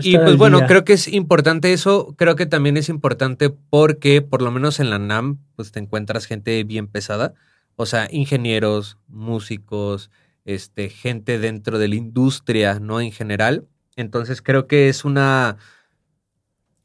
[0.00, 0.66] Y pues bueno, día.
[0.66, 2.14] creo que es importante eso.
[2.18, 6.26] Creo que también es importante porque, por lo menos en la NAM, pues te encuentras
[6.26, 7.34] gente bien pesada.
[7.76, 10.10] O sea, ingenieros, músicos,
[10.44, 13.00] este, gente dentro de la industria, ¿no?
[13.00, 13.64] En general.
[13.94, 15.56] Entonces creo que es una.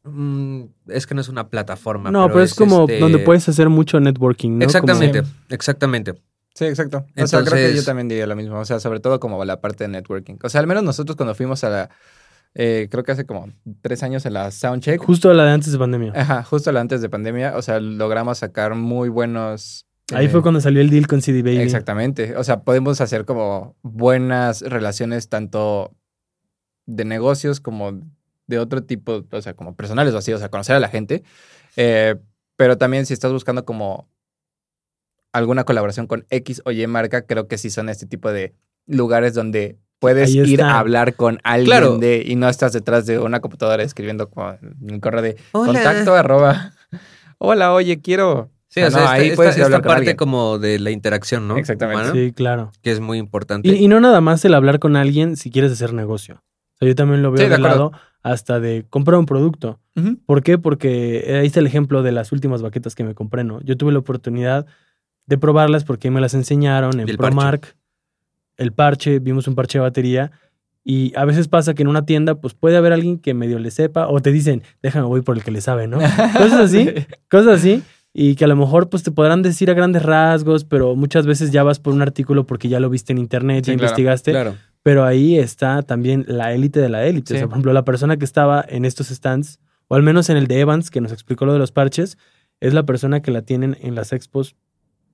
[0.03, 2.11] Mm, es que no es una plataforma.
[2.11, 4.65] No, pero, es, como este, donde puedes hacer mucho networking, ¿no?
[4.65, 6.13] Exactamente, Como- exactamente.
[6.53, 7.05] Sí, exacto.
[7.17, 8.59] O sea, creo que Entonces- yo también diría lo mismo.
[8.59, 10.35] O sea, sobre todo como la parte de networking.
[10.43, 11.89] O sea, al menos nosotros cuando fuimos a la...
[12.53, 13.49] eh, creo que hace como
[13.81, 15.01] tres años a la Soundcheck.
[15.01, 16.11] Justo la de antes de pandemia.
[16.13, 17.55] Ajá, justo la antes de pandemia.
[17.55, 19.85] O sea, logramos sacar muy buenos...
[20.13, 21.59] Ahí eh, fue cuando salió el deal con CD Baby.
[21.59, 22.35] Exactamente.
[22.35, 25.95] O sea, podemos hacer como buenas relaciones tanto
[26.85, 28.01] de negocios como
[28.47, 31.23] de otro tipo, o sea, como personales o así, o sea, conocer a la gente.
[31.77, 32.15] Eh,
[32.57, 34.09] pero también si estás buscando como
[35.33, 38.53] alguna colaboración con X o Y marca, creo que sí son este tipo de
[38.85, 41.97] lugares donde puedes ir a hablar con alguien Claro.
[41.97, 45.73] de, y no estás detrás de una computadora escribiendo con un correo de Hola.
[45.73, 46.73] contacto arroba.
[47.37, 48.49] Hola, oye, quiero.
[48.67, 50.15] Sí, Ah, o sea, no, esta, ahí esta- puedes ir a esta parte alguien.
[50.17, 51.57] como de la interacción, ¿no?
[51.57, 52.03] Exactamente.
[52.03, 52.71] Humana, Sí, claro.
[52.81, 53.67] Que es muy importante.
[53.69, 56.35] Y, y no nada más el hablar con alguien si quieres hacer negocio.
[56.35, 57.91] O sea, yo también lo veo Sí, de de lado
[58.23, 59.79] hasta de comprar un producto.
[60.25, 60.57] ¿Por qué?
[60.57, 63.61] Porque ahí está el ejemplo de las últimas baquetas que me compré, ¿no?
[63.61, 64.65] Yo tuve la oportunidad
[65.25, 67.17] de probarlas porque me las enseñaron en parche.
[67.17, 67.75] ProMark.
[68.57, 70.31] El parche, vimos un parche de batería.
[70.83, 73.69] Y a veces pasa que en una tienda, pues puede haber alguien que medio le
[73.69, 75.97] sepa, o te dicen, déjame voy por el que le sabe, ¿no?
[76.37, 76.89] Cosas así,
[77.29, 77.83] cosas así.
[78.13, 81.51] Y que a lo mejor pues te podrán decir a grandes rasgos, pero muchas veces
[81.51, 84.31] ya vas por un artículo porque ya lo viste en internet, Sí, ya claro, investigaste.
[84.31, 84.55] Claro.
[84.83, 87.33] Pero ahí está también la élite de la élite.
[87.33, 87.39] O Sí.
[87.39, 90.47] sea, por ejemplo, la persona que estaba en estos stands, o al menos en el
[90.47, 92.17] de Evans, que nos explicó lo de los parches,
[92.59, 94.55] es la persona que la tienen en las expos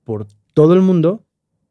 [0.04, 1.24] por todo el mundo,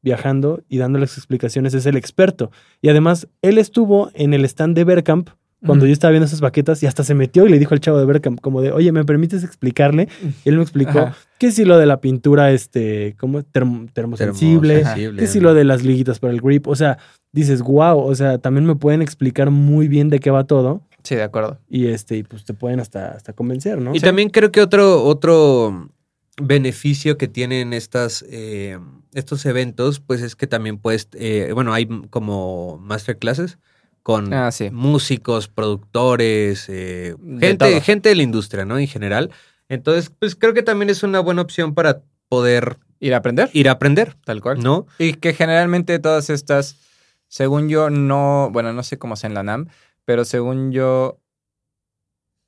[0.03, 1.73] viajando y dando las explicaciones.
[1.73, 2.51] Es el experto.
[2.81, 5.29] Y además, él estuvo en el stand de Bergkamp
[5.65, 7.97] cuando yo estaba viendo esas baquetas y hasta se metió y le dijo al chavo
[7.97, 10.07] de Bergkamp como de, oye, ¿me permites explicarle?
[10.45, 11.15] Y él me explicó Ajá.
[11.39, 15.19] Que si lo de la pintura, este, como termo- termosensible, Termosensible.
[15.21, 16.97] que si lo de las liguitas para el grip, o sea,
[17.31, 21.15] dices, wow, o sea, también me pueden explicar muy bien de qué va todo Sí,
[21.15, 21.59] de acuerdo.
[21.69, 23.93] y este, y pues te pueden hasta, hasta convencer, ¿no?
[23.95, 25.89] Y también creo que otro, otro
[26.41, 28.77] beneficio que tienen estas, eh,
[29.13, 33.57] estos eventos, pues es que también puedes, eh, bueno, hay como masterclasses
[34.03, 34.69] con Ah, sí.
[34.71, 38.77] músicos, productores, eh, gente, gente de la industria, ¿no?
[38.77, 39.31] En general.
[39.69, 43.69] Entonces, pues creo que también es una buena opción para poder Ir a aprender, ir
[43.69, 44.59] a aprender, tal cual.
[44.63, 44.87] ¿no?
[44.97, 46.77] Y que generalmente todas estas,
[47.27, 49.67] según yo, no, bueno, no sé cómo sea en la NAM,
[50.03, 51.19] pero según yo,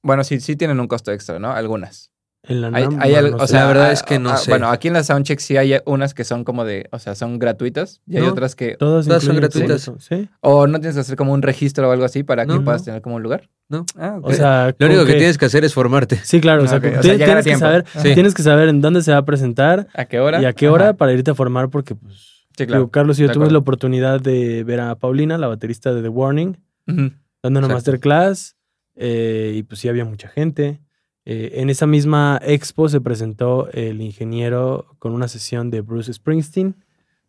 [0.01, 1.51] bueno, sí, sí tienen un costo extra, ¿no?
[1.51, 2.12] Algunas.
[2.49, 4.38] En la Hay, NAM, hay bueno, o sea, La verdad ah, es que no ah,
[4.38, 4.49] sé.
[4.51, 7.38] Bueno, aquí en la Soundcheck sí hay unas que son como de, o sea, son
[7.39, 8.31] gratuitas y hay No.
[8.31, 9.91] otras que, todas, todas son gratuitas.
[9.99, 10.27] ¿sí?
[10.41, 12.63] o no tienes que hacer como un registro o algo así para que No.
[12.63, 13.49] puedas tener como un lugar.
[13.69, 13.85] No.
[13.95, 14.25] Ah, ok.
[14.27, 16.19] O sea, Lo único que tienes que hacer es formarte.
[16.23, 18.13] Sí, claro, o sea, Ah, O sea, tienes, que saber, Sí.
[18.15, 20.41] tienes que saber en dónde se va a presentar ¿A qué hora?
[20.41, 20.93] y a qué hora Ajá.
[20.93, 22.81] para irte a formar porque pues Sí, claro.
[22.81, 26.09] digo, Carlos y yo tuvimos la oportunidad de ver a Paulina, la baterista de The
[26.09, 26.57] Warning,
[26.88, 27.12] dando
[27.43, 27.73] una Exacto.
[27.75, 28.55] masterclass
[28.95, 30.81] eh, y pues sí había mucha gente.
[31.25, 36.75] Eh, en esa misma expo se presentó el ingeniero con una sesión de Bruce Springsteen,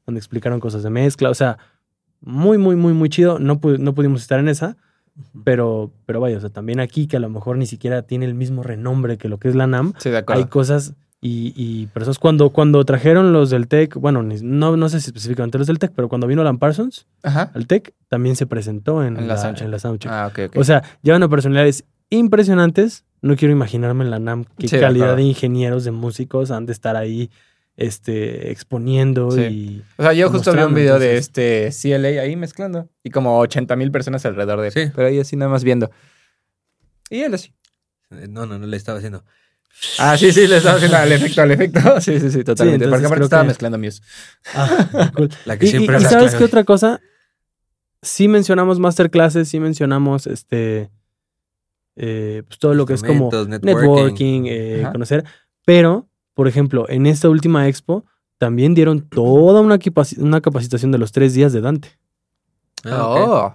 [0.07, 1.59] donde explicaron cosas de mezcla, o sea,
[2.21, 3.39] muy, muy, muy, muy chido.
[3.39, 4.77] No, pu- no pudimos estar en esa,
[5.45, 8.35] pero, pero vaya, o sea, también aquí que a lo mejor ni siquiera tiene el
[8.35, 10.43] mismo renombre que lo que es la NAM, Sí, de acuerdo.
[10.43, 12.19] hay cosas y, y personas.
[12.19, 15.93] Cuando, cuando trajeron los del TEC, bueno, no, no sé si específicamente los del TEC,
[15.95, 17.51] pero cuando vino Alan Parsons Ajá.
[17.55, 19.65] al TEC, también se presentó en, En la la, soundcheck.
[19.67, 20.11] en la soundcheck.
[20.13, 20.57] Ah, ok, ok.
[20.57, 23.05] O sea, llevan a personalidades impresionantes.
[23.23, 26.67] No quiero imaginarme en la NAM qué Sí, de calidad de ingenieros, de músicos han
[26.67, 27.31] de estar ahí
[27.77, 29.41] este, exponiendo Sí.
[29.43, 29.83] y...
[29.97, 32.89] O sea, yo justo vi un video de este CLA ahí mezclando.
[33.03, 34.73] Y como 80 mil personas alrededor de él.
[34.73, 34.93] Sí.
[34.95, 35.91] Pero ahí así nada más viendo.
[37.11, 37.53] Y él así.
[38.11, 39.25] Eh, No, no, no le estaba haciendo.
[39.99, 41.81] Ah, sí, sí, le estaba haciendo al efecto, al efecto.
[42.01, 42.85] Sí, sí, sí, totalmente.
[42.85, 44.03] entonces Porque aparte estaba que- mezclando Muse.
[44.55, 45.31] Ah, cool.
[45.47, 46.05] La que Y, siempre y-.
[46.05, 47.01] ¿sabes qué otra cosa?
[48.03, 50.91] Sí mencionamos masterclasses, sí mencionamos este
[52.03, 55.23] eh, pues todo lo que es como networking, eh, conocer.
[55.67, 58.07] Pero, por ejemplo, en esta última expo
[58.39, 59.79] también dieron toda una,
[60.17, 61.99] una capacitación de los tres días de Dante.
[62.85, 63.07] Ah.
[63.07, 63.55] Oh.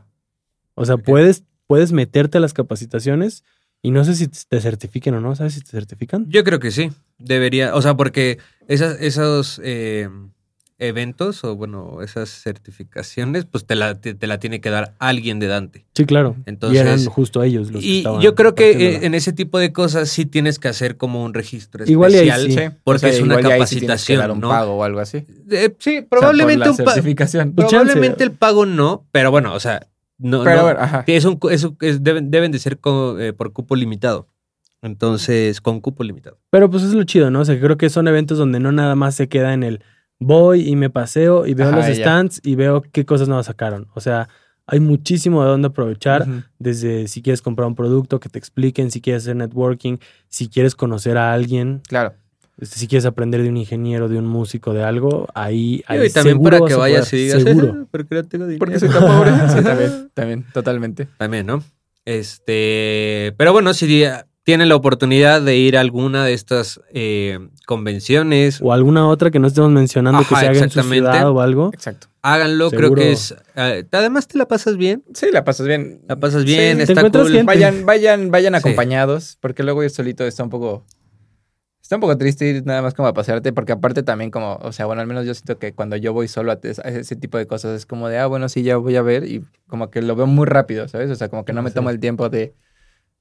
[0.76, 3.44] O sea, puedes, puedes meterte a las capacitaciones
[3.82, 5.36] y no sé si te certifiquen o no.
[5.36, 6.30] ¿Sabes si te certifican?
[6.30, 6.92] Yo creo que sí.
[7.18, 8.38] Debería, o sea, porque
[8.68, 10.08] esas, esos eh,
[10.78, 15.40] eventos o bueno, esas certificaciones, pues te la, te, te la tiene que dar alguien
[15.40, 15.86] de Dante.
[15.96, 16.36] Sí, claro.
[16.46, 19.32] Entonces- y eran justo ellos los que Y estaban yo creo que eh, en ese
[19.34, 22.52] tipo de cosas sí tienes que hacer como un registro Igual especial.
[22.52, 22.78] sí.
[22.84, 24.50] porque es una ahí sí que capacitación, dar un ¿no?
[24.50, 25.26] pago o algo así.
[25.50, 27.54] Eh, sí, O sea, probablemente por la un certificación.
[27.54, 31.04] Pues probablemente el pago no, pero bueno, o sea, no, Pero no- bueno, ajá.
[31.08, 32.78] es un, es un- es- deben, deben de ser
[33.20, 34.28] eh, por cupo limitado.
[34.82, 36.38] Entonces, con cupo limitado.
[36.52, 37.40] Pero pues es lo chido, ¿no?
[37.40, 39.82] O sea, creo que son eventos donde no nada más se queda en el
[40.20, 41.96] voy y me paseo y veo Ajá, los ya.
[41.96, 43.88] stands y veo qué cosas nuevas sacaron.
[43.94, 44.30] O sea,
[44.68, 46.26] hay muchísimo de dónde aprovechar.
[46.58, 49.98] Desde si quieres comprar un producto, que te expliquen, si quieres hacer networking,
[50.28, 52.14] si quieres conocer a alguien, Claro.
[52.60, 56.10] este, si quieres aprender de un ingeniero, de un músico, de algo, ahí, ahí y
[56.10, 57.68] también seguro para que a vayas y digas, Seguro.
[57.82, 58.60] "Eh, ¿por qué no tengo dinero?
[58.60, 59.32] Porque soy tan pobre.
[59.50, 61.08] Sí, también, también, totalmente.
[61.18, 61.64] También, ¿no?
[62.06, 64.04] Este, pero bueno, si
[64.44, 69.40] tienen la oportunidad de ir a alguna de estas eh, convenciones, O alguna otra que
[69.40, 71.72] no estemos mencionando que se haga en su ciudad o algo.
[71.74, 72.08] Exacto.
[72.22, 72.70] háganlo.
[72.70, 73.02] Creo Seguro.
[73.02, 73.36] que es.
[73.56, 75.04] eh, además, te la pasas bien.
[75.14, 76.02] Sí, la pasas bien.
[76.08, 76.84] La pasas bien, Sí.
[76.94, 77.28] está cool.
[77.28, 77.44] gente.
[77.44, 78.58] Vayan, vayan, vayan Sí.
[78.60, 80.86] acompañados, porque luego ir solito está un poco.
[81.82, 84.72] Está un poco triste ir nada más como a pasearte, porque aparte también como, o
[84.72, 87.46] sea, bueno, al menos yo siento que cuando yo voy solo a, ese tipo de
[87.46, 90.16] cosas es como de, ah, bueno, sí, ya voy a ver y como que lo
[90.16, 91.12] veo muy rápido, ¿sabes?
[91.12, 91.76] O sea, como que no me Sí.
[91.76, 92.56] tomo el tiempo de...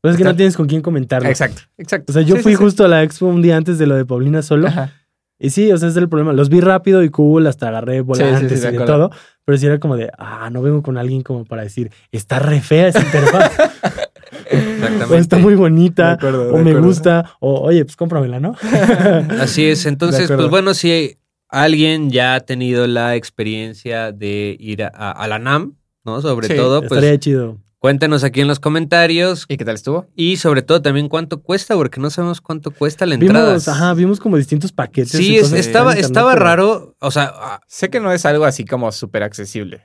[0.05, 1.29] Pues es que no tienes con quién comentarlo.
[1.29, 2.11] Exacto, exacto.
[2.11, 2.63] O sea, yo Sí, fui sí, sí.
[2.65, 4.69] justo a la expo un día antes de lo de Paulina solo.
[4.69, 4.93] Ajá.
[5.39, 6.33] Y sí, o sea, ese es el problema.
[6.33, 9.11] Los vi rápido y cool, hasta agarré volantes de y de todo.
[9.45, 12.61] Pero sí era como de, ah, no vengo con alguien como para decir, está re
[12.61, 13.53] fea esa interfaz.
[14.51, 15.05] Exactamente.
[15.15, 16.13] o está muy De bonita.
[16.13, 16.83] acuerdo, de O me acuerdo.
[16.87, 17.31] gusta.
[17.41, 18.55] O oye, pues cómpramela, ¿no?
[19.41, 19.87] Así es.
[19.87, 21.17] Entonces, pues bueno, si
[21.49, 26.21] alguien ya ha tenido la experiencia de ir a, a la NAM, ¿no?
[26.21, 27.59] Sobre Sí, todo, pues Estaría chido.
[27.85, 29.45] Cuéntenos aquí en los comentarios.
[29.47, 30.07] ¿Y qué tal estuvo?
[30.17, 33.49] Y sobre todo también cuánto cuesta, porque no sabemos cuánto cuesta la entrada.
[33.49, 35.11] Vimos, ajá, vimos como distintos paquetes.
[35.13, 36.97] Sí, y es- cosas estaba, estaba pero- raro.
[37.01, 39.83] O sea, ah, Sé que no es algo así como súper accesible.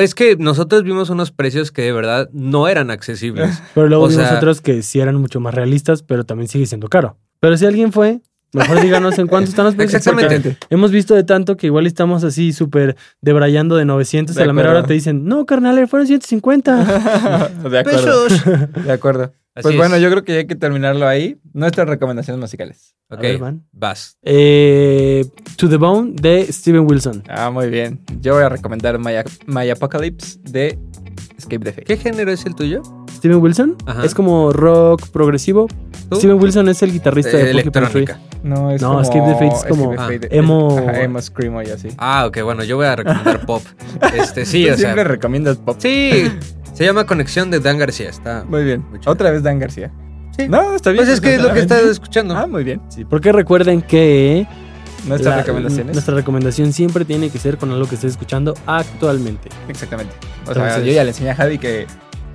[0.00, 3.62] es que nosotros vimos unos precios que de verdad no eran accesibles.
[3.74, 6.66] Pero luego O vimos sea- otros que sí eran mucho más realistas, pero también sigue
[6.66, 7.16] siendo caro.
[7.40, 8.20] Pero si alguien fue,
[8.52, 10.06] mejor díganos en cuánto están los precios.
[10.06, 10.56] Exactamente.
[10.70, 14.52] Hemos visto de tanto que igual estamos así súper debrayando de 900 De a la
[14.52, 17.50] mera hora te dicen, no, carnal, fueron 150.
[17.70, 18.24] de acuerdo.
[18.28, 18.42] Pesos.
[18.84, 19.32] De acuerdo.
[19.54, 19.78] Así Pues es.
[19.78, 21.38] bueno, yo creo que ya hay que terminarlo ahí.
[21.52, 22.94] Nuestras recomendaciones musicales.
[23.10, 23.64] Ok, ver, man.
[23.72, 24.16] vas.
[24.22, 25.24] Eh,
[25.56, 27.24] to the Bone de Steven Wilson.
[27.28, 28.00] Ah, muy bien.
[28.20, 29.12] Yo voy a recomendar My,
[29.46, 30.78] My Apocalypse de
[31.36, 31.84] Escape the Fate.
[31.84, 32.82] ¿Qué género es el tuyo?
[33.16, 34.04] Steven Wilson Ajá.
[34.04, 35.66] es como rock progresivo.
[36.10, 36.16] ¿Tú?
[36.16, 38.02] Steven Wilson es el guitarrista Eh, de Porcupine Tree.
[38.02, 38.20] electrónica.
[38.42, 39.00] No, es No, como...
[39.00, 40.38] Escape the Fate es como Escape the Fate.
[40.40, 41.88] emo- Ajá, emo, screamo y así.
[41.98, 43.62] Ah, ok, bueno, yo voy a recomendar pop.
[44.16, 44.84] Este, sí, Tú o sea.
[44.86, 45.76] siempre recomiendas pop.
[45.78, 46.30] Sí,
[46.72, 48.08] se llama Conexión de Dan García.
[48.10, 48.44] Está.
[48.48, 48.84] Muy bien.
[48.90, 49.00] Muy.
[49.06, 49.90] Otra vez Dan García.
[50.36, 50.48] Sí.
[50.48, 51.04] No, está bien.
[51.04, 52.36] Pues es que es lo que estás escuchando.
[52.36, 52.80] Ah, muy bien.
[52.88, 54.46] Sí, porque recuerden que
[55.06, 55.92] Nuestras la- recomendaciones.
[55.94, 59.48] nuestra recomendación siempre tiene que ser con algo que estés escuchando actualmente.
[59.68, 60.12] Exactamente.
[60.46, 61.86] O sea, Entonces- yo ya le enseñé a Javi que...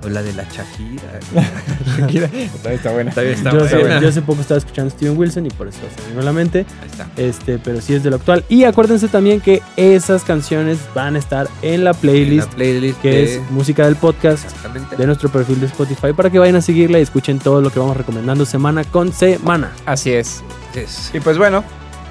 [0.04, 1.02] O la de la Shakira.
[1.98, 3.10] Shakira Está, está buena.
[3.10, 4.00] Está yo, hace, buena.
[4.00, 6.24] yo hace poco estaba escuchando a Steven Wilson y por eso se me vino a
[6.24, 6.66] la mente.
[6.82, 7.08] Ahí está.
[7.16, 8.44] Este, pero sí es de lo actual.
[8.48, 13.00] Y acuérdense también que esas canciones van a estar en la En playlist, la playlist
[13.00, 14.96] que de- es música del podcast Exactamente.
[14.96, 17.78] de nuestro perfil de Spotify, para que vayan a seguirla y escuchen todo lo que
[17.78, 19.72] vamos recomendando semana con semana.
[19.86, 20.42] Así es.
[20.70, 21.10] Así es.
[21.14, 21.64] Y pues bueno,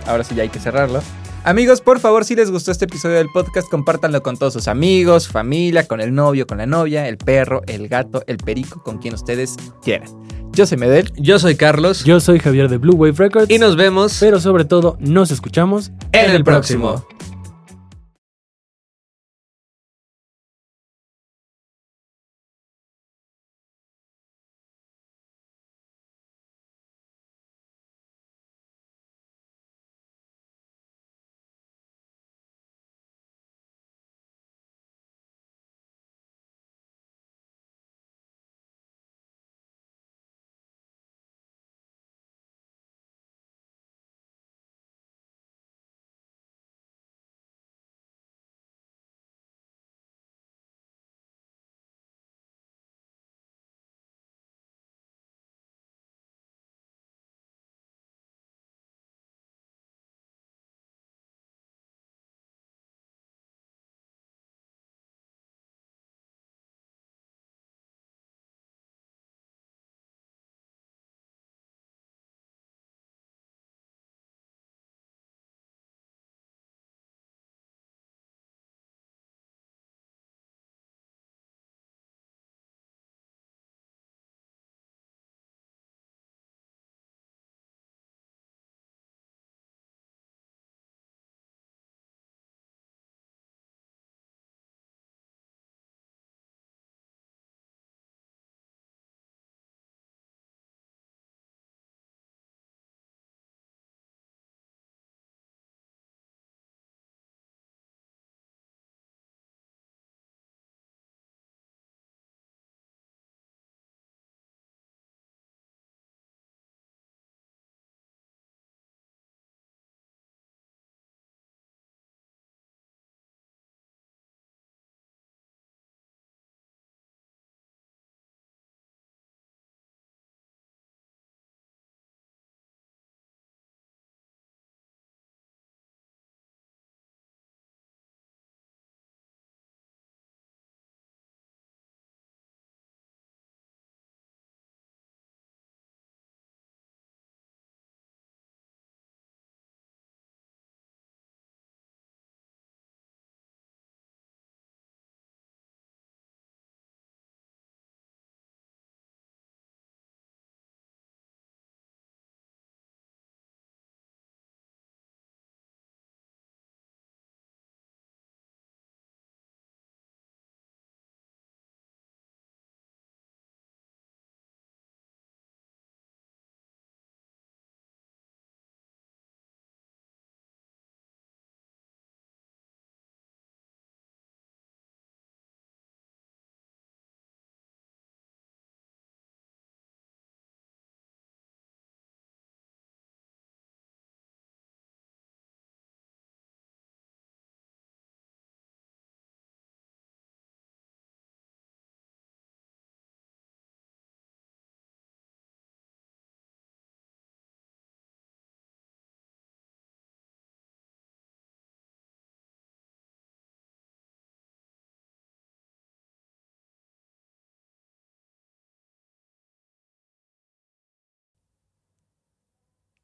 [0.08, 1.02] ahora sí ya hay que cerrarlo.
[1.46, 5.28] Amigos, por favor, si les gustó este episodio del podcast, compártanlo con todos sus amigos,
[5.28, 9.14] familia, con el novio, con la novia, el perro, el gato, el perico, con quien
[9.14, 10.08] ustedes quieran.
[10.54, 11.12] Yo soy Medel.
[11.18, 12.06] Yo soy Carlos.
[12.06, 13.50] Yo soy Javier de Blue Wave Records.
[13.50, 17.06] y nos vemos pero sobre todo, nos escuchamos en el próximo.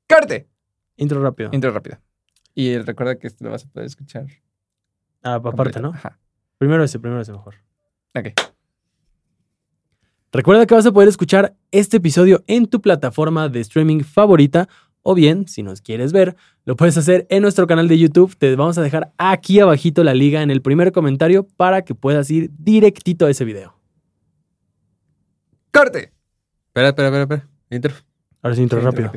[0.09, 0.49] ¡Corte!
[0.97, 1.49] Intro rápido.
[1.53, 1.99] Intro rápido.
[2.55, 4.25] Y recuerda que esto lo vas a poder escuchar.
[5.21, 5.81] Ah, aparte, completo.
[5.81, 5.89] ¿no?
[5.89, 6.19] Ajá.
[6.57, 7.55] Primero ese, primero ese mejor.
[8.15, 8.29] Ok.
[10.31, 14.67] Recuerda que vas a poder escuchar este episodio en tu plataforma de streaming favorita
[15.01, 16.35] o bien, si nos quieres ver,
[16.65, 18.35] lo puedes hacer en nuestro canal de YouTube.
[18.35, 22.29] Te vamos a dejar aquí abajito la liga en el primer comentario para que puedas
[22.29, 23.75] ir directito a ese video.
[25.71, 26.11] ¡Corte!
[26.67, 27.47] Espera, espera, espera, espera.
[27.69, 27.93] Intro.
[28.41, 29.11] Ahora sí, intro Sí, rápido.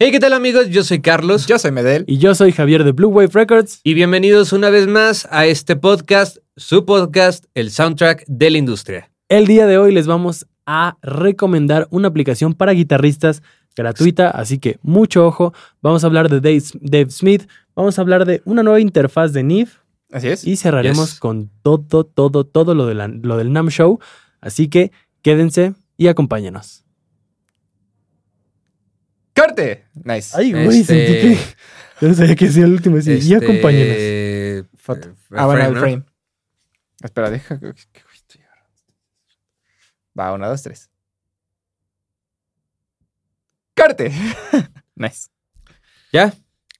[0.00, 0.68] Hey, ¿qué tal amigos?
[0.68, 1.46] Yo soy Carlos.
[1.46, 2.04] Yo soy Medel.
[2.06, 3.80] Y yo soy Javier de Blue Wave Records.
[3.82, 9.10] Y bienvenidos una vez más a este podcast, su podcast, el soundtrack de la industria.
[9.28, 13.42] El día de hoy les vamos a recomendar una aplicación para guitarristas
[13.74, 15.52] gratuita, así que mucho ojo.
[15.82, 19.42] Vamos a hablar de Dave, Dave Smith, vamos a hablar de una nueva interfaz de
[19.42, 19.70] Neve
[20.12, 20.44] Así es.
[20.46, 21.20] y cerraremos Yes.
[21.20, 23.98] con todo, todo, todo lo, de la- lo del NAM Show.
[24.40, 24.92] Así que
[25.22, 26.84] quédense y acompáñenos.
[29.38, 29.84] ¡Corte!
[29.94, 30.36] Nice.
[30.36, 31.38] Ay, güey, Este- sentí que...
[32.00, 32.96] Yo no sabía que decía el último.
[32.98, 33.96] así, Y Este, acompáñenos.
[33.98, 35.08] eh, Foto.
[35.08, 35.80] eh, ah, bueno, el ¿no?
[35.80, 36.04] frame.
[37.02, 37.58] Espera, deja.
[37.58, 38.40] que- que- que.
[40.18, 40.90] Va, una, dos, tres.
[43.76, 44.10] ¡Corte!
[44.96, 45.28] nice.
[46.12, 46.32] ¿Ya?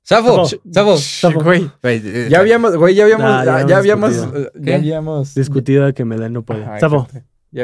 [0.03, 0.47] ¡Safo!
[0.73, 0.97] Safo.
[0.97, 1.43] ¡Safo!
[1.43, 1.71] Güey.
[1.83, 4.61] Eh, Ya habíamos, güey, ya habíamos, Nah, ya ya, ya habíamos, eh, ¿Qué?
[4.71, 5.35] ya habíamos.
[5.35, 6.65] Discutida que me da no puede.
[6.81, 7.07] Safo,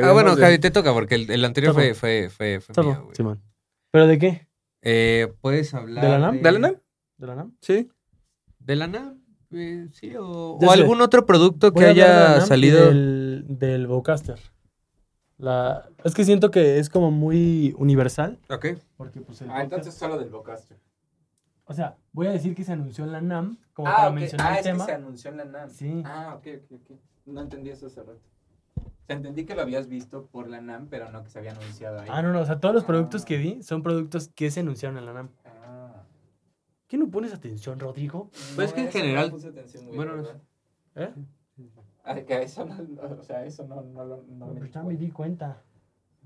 [0.03, 1.80] Ah, bueno, Javi, te toca porque el, el anterior Safo.
[1.82, 3.16] fue, fue, fue, fue Safo, mío, güey.
[3.16, 3.42] Simón.
[3.90, 4.49] ¿Pero de qué?
[4.87, 6.43] Eh, ¿Puedes hablar ¿De la NAM?
[6.43, 6.76] ¿De la NAM?
[7.16, 7.57] ¿De la NAM?
[7.61, 7.91] Sí.
[8.59, 9.20] ¿De la NAM?
[9.51, 12.87] Eh, sí, o, o algún otro producto que de haya salido.
[12.87, 14.39] Del, del Bowcaster.
[15.39, 18.39] La, es que siento que es como muy universal.
[18.51, 18.66] Ok.
[18.97, 20.78] Porque, pues, el Ah, podcast- solo del Bocaster.
[21.64, 24.14] O sea, voy a decir que se anunció en la NAM como Ah, para ok.
[24.16, 24.85] mencionar Ah, el es que tema.
[24.85, 25.70] se anunció en la NAM.
[25.70, 26.03] Sí.
[26.05, 26.99] Ah, ok, ok, ok.
[27.26, 28.20] No entendí eso hace rato.
[29.05, 31.52] O sea, entendí que lo habías visto por la NAM, pero no que se había
[31.52, 32.09] anunciado ahí.
[32.11, 32.40] Ah, no, no.
[32.40, 33.24] O sea, todos los productos Ah.
[33.26, 35.28] que vi son productos que se anunciaron en la NAM.
[35.44, 36.05] Ah.
[36.88, 38.30] ¿Qué no pones atención, Rodrigo?
[38.57, 40.40] Pues es que en eso no general- puse atención, güey, bueno, no ¿verdad?
[40.96, 41.14] ¿Eh?
[42.07, 42.76] Ah, que a eso no,
[43.18, 45.62] o sea, eso no, no, lo- no, No, me pues ya di me di cuenta.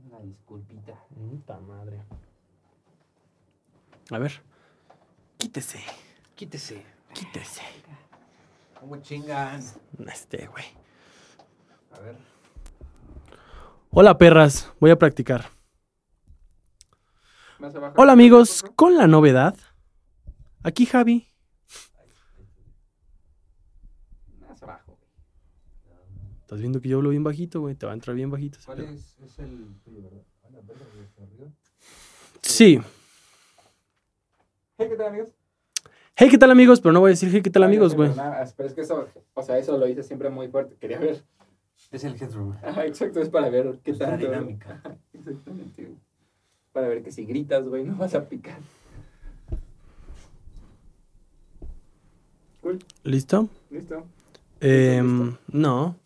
[0.04, 0.94] Una disculpita.
[1.14, 2.02] Puta madre.
[4.10, 4.32] A ver.
[5.36, 5.78] Quítese.
[6.34, 6.82] Quítese.
[7.12, 7.62] Quítese.
[8.80, 9.60] ¿Cómo chingan?
[10.06, 10.64] Este, güey.
[11.92, 12.16] A ver.
[14.00, 14.72] Hola, perras.
[14.78, 15.46] Voy a practicar.
[17.96, 18.64] Hola, amigos.
[18.76, 19.56] Con la novedad.
[20.62, 21.26] Aquí Javi.
[24.48, 24.96] Más abajo.
[26.42, 27.74] Estás viendo que yo hablo bien bajito, güey.
[27.74, 28.60] Te va a entrar bien bajito.
[28.64, 30.22] ¿Cuál es, es el tuyo, verdad?
[30.44, 30.48] Ah.
[32.42, 32.80] Sí.
[34.76, 35.30] Hey, ¿qué tal, amigos?
[36.14, 36.80] Hey, ¿qué tal, amigos?
[36.80, 38.12] Pero no voy a decir hey, ¿qué tal, amigos, güey.
[38.56, 40.76] Pero es que eso, o sea, eso lo hice siempre muy fuerte.
[40.76, 41.24] Quería ver.
[41.90, 42.54] Es el headroom.
[42.62, 44.82] Ajá, exacto, es para ver qué Es la dinámica.
[45.12, 45.96] Exactamente, güey.
[46.72, 48.58] Para ver que si gritas, güey, no vas a picar.
[52.60, 53.48] Cool, ¿Listo?
[53.70, 54.04] listo.
[54.60, 55.40] Em, listo.
[55.48, 55.96] no.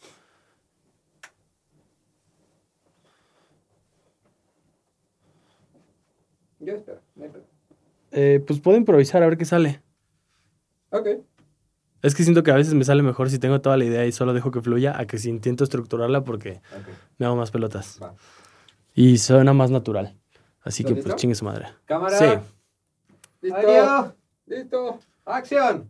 [6.60, 7.30] Yo espero, no hay.
[8.12, 9.82] Eh, pues puedo improvisar a ver qué sale.
[10.90, 11.08] Ok.
[12.02, 14.12] Es que siento que a veces me sale mejor si tengo toda la idea y
[14.12, 16.60] solo dejo que fluya a que si intento estructurarla porque
[17.16, 17.98] me hago más pelotas.
[18.02, 18.14] Va.
[18.92, 20.18] Y suena más natural.
[20.62, 21.10] Así que ¿Listo?
[21.10, 21.66] pues chingue su madre.
[21.84, 22.18] Cámara.
[22.18, 22.26] Sí.
[23.40, 23.58] Listo.
[23.58, 24.12] Adiós.
[24.46, 24.98] Listo.
[25.24, 25.88] Acción.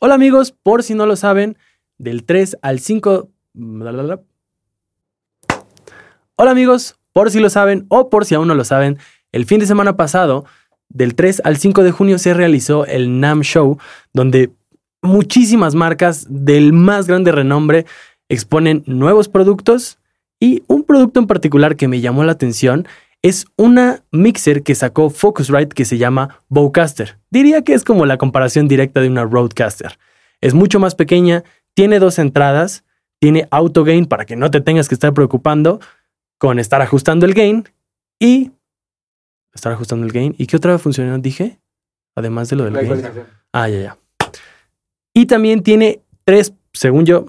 [0.00, 1.56] Hola amigos, por si no lo saben,
[1.98, 3.30] del 3 al 5...
[3.52, 4.20] bla, bla, bla.
[6.34, 8.98] Hola amigos, por si lo saben o por si aún no lo saben,
[9.30, 10.44] el fin de semana pasado,
[10.90, 13.78] del 3 al 5 de junio, se realizó el NAM Show,
[14.12, 14.50] donde
[15.02, 17.86] muchísimas marcas del más grande renombre
[18.28, 19.98] exponen nuevos productos
[20.38, 22.86] y un producto en particular que me llamó la atención
[23.22, 27.18] es una mixer que sacó Focusrite que se llama Bowcaster.
[27.30, 29.98] Diría que es como la comparación directa de una Roadcaster.
[30.40, 32.84] Es mucho más pequeña, tiene dos entradas,
[33.18, 35.80] tiene auto gain para que no te tengas que estar preocupando
[36.38, 37.68] con estar ajustando el gain
[38.18, 38.52] y
[39.54, 40.34] estar ajustando el gain.
[40.38, 41.60] ¿Y qué otra función dije?
[42.14, 43.02] Además de lo del La gain.
[43.52, 43.98] Ah, ya, ya.
[45.14, 47.26] Y también tiene tres, según yo,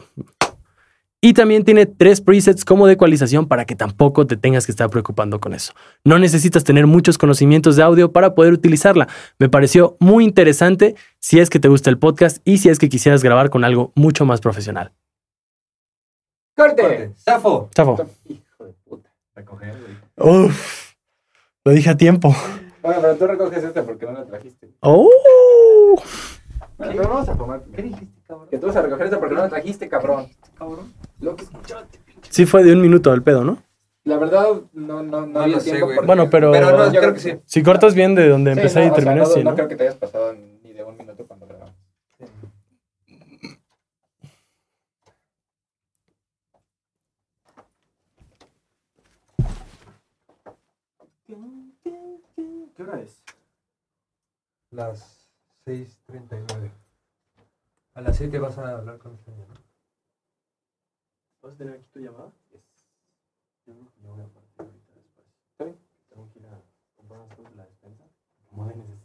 [1.24, 4.90] y también tiene tres presets como de ecualización para que tampoco te tengas que estar
[4.90, 5.74] preocupando con eso.
[6.04, 9.08] No necesitas tener muchos conocimientos de audio para poder utilizarla.
[9.38, 12.90] Me pareció muy interesante si es que te gusta el podcast y si es que
[12.90, 14.94] quisieras grabar con algo mucho más profesional.
[16.56, 17.12] ¡Corte!
[17.16, 17.70] Safo.
[17.76, 18.04] Zafo.
[18.28, 19.14] Hijo de puta.
[19.36, 19.76] Recoger.
[20.18, 20.91] Uf,
[21.64, 22.36] lo dije a tiempo.
[22.82, 24.70] Bueno, pero tú recoges este porque no lo trajiste.
[24.80, 25.08] Oh.
[26.78, 27.62] Bueno, pero vamos a fumar.
[27.76, 28.48] ¿Qué dijiste, cabrón?
[28.50, 30.28] Que tú vas a recoger este porque no lo trajiste, cabrón.
[30.58, 30.92] Cabrón.
[31.20, 32.00] Lo que escuchaste.
[32.30, 33.58] Sí fue de un minuto al pedo, ¿no?
[34.04, 35.88] La verdad, no, no, no, No había lo sé, tiempo.
[35.94, 37.34] porque- Bueno, pero- Pero no, yo creo que sí.
[37.46, 39.50] Si cortas bien de donde Sí, empecé no, y o sea, terminé, no, sí, no
[39.52, 39.56] ¿no?
[39.56, 41.41] creo que te hayas pasado ni de un minuto cuando
[52.92, 53.24] hora es?
[54.72, 55.30] Las
[55.66, 56.72] 6.39.
[57.94, 59.56] A las 7 vas a hablar con niño, ¿no?
[61.42, 62.32] ¿Vas a tener aquí tu llamada?
[63.66, 65.28] Yo creo que yo voy a partir ahorita después.
[65.52, 65.78] ¿Está bien?
[66.10, 66.62] Tengo que ir a
[66.96, 68.04] comprar unas cosas de la despensa.
[68.50, 69.01] Como de necesidad.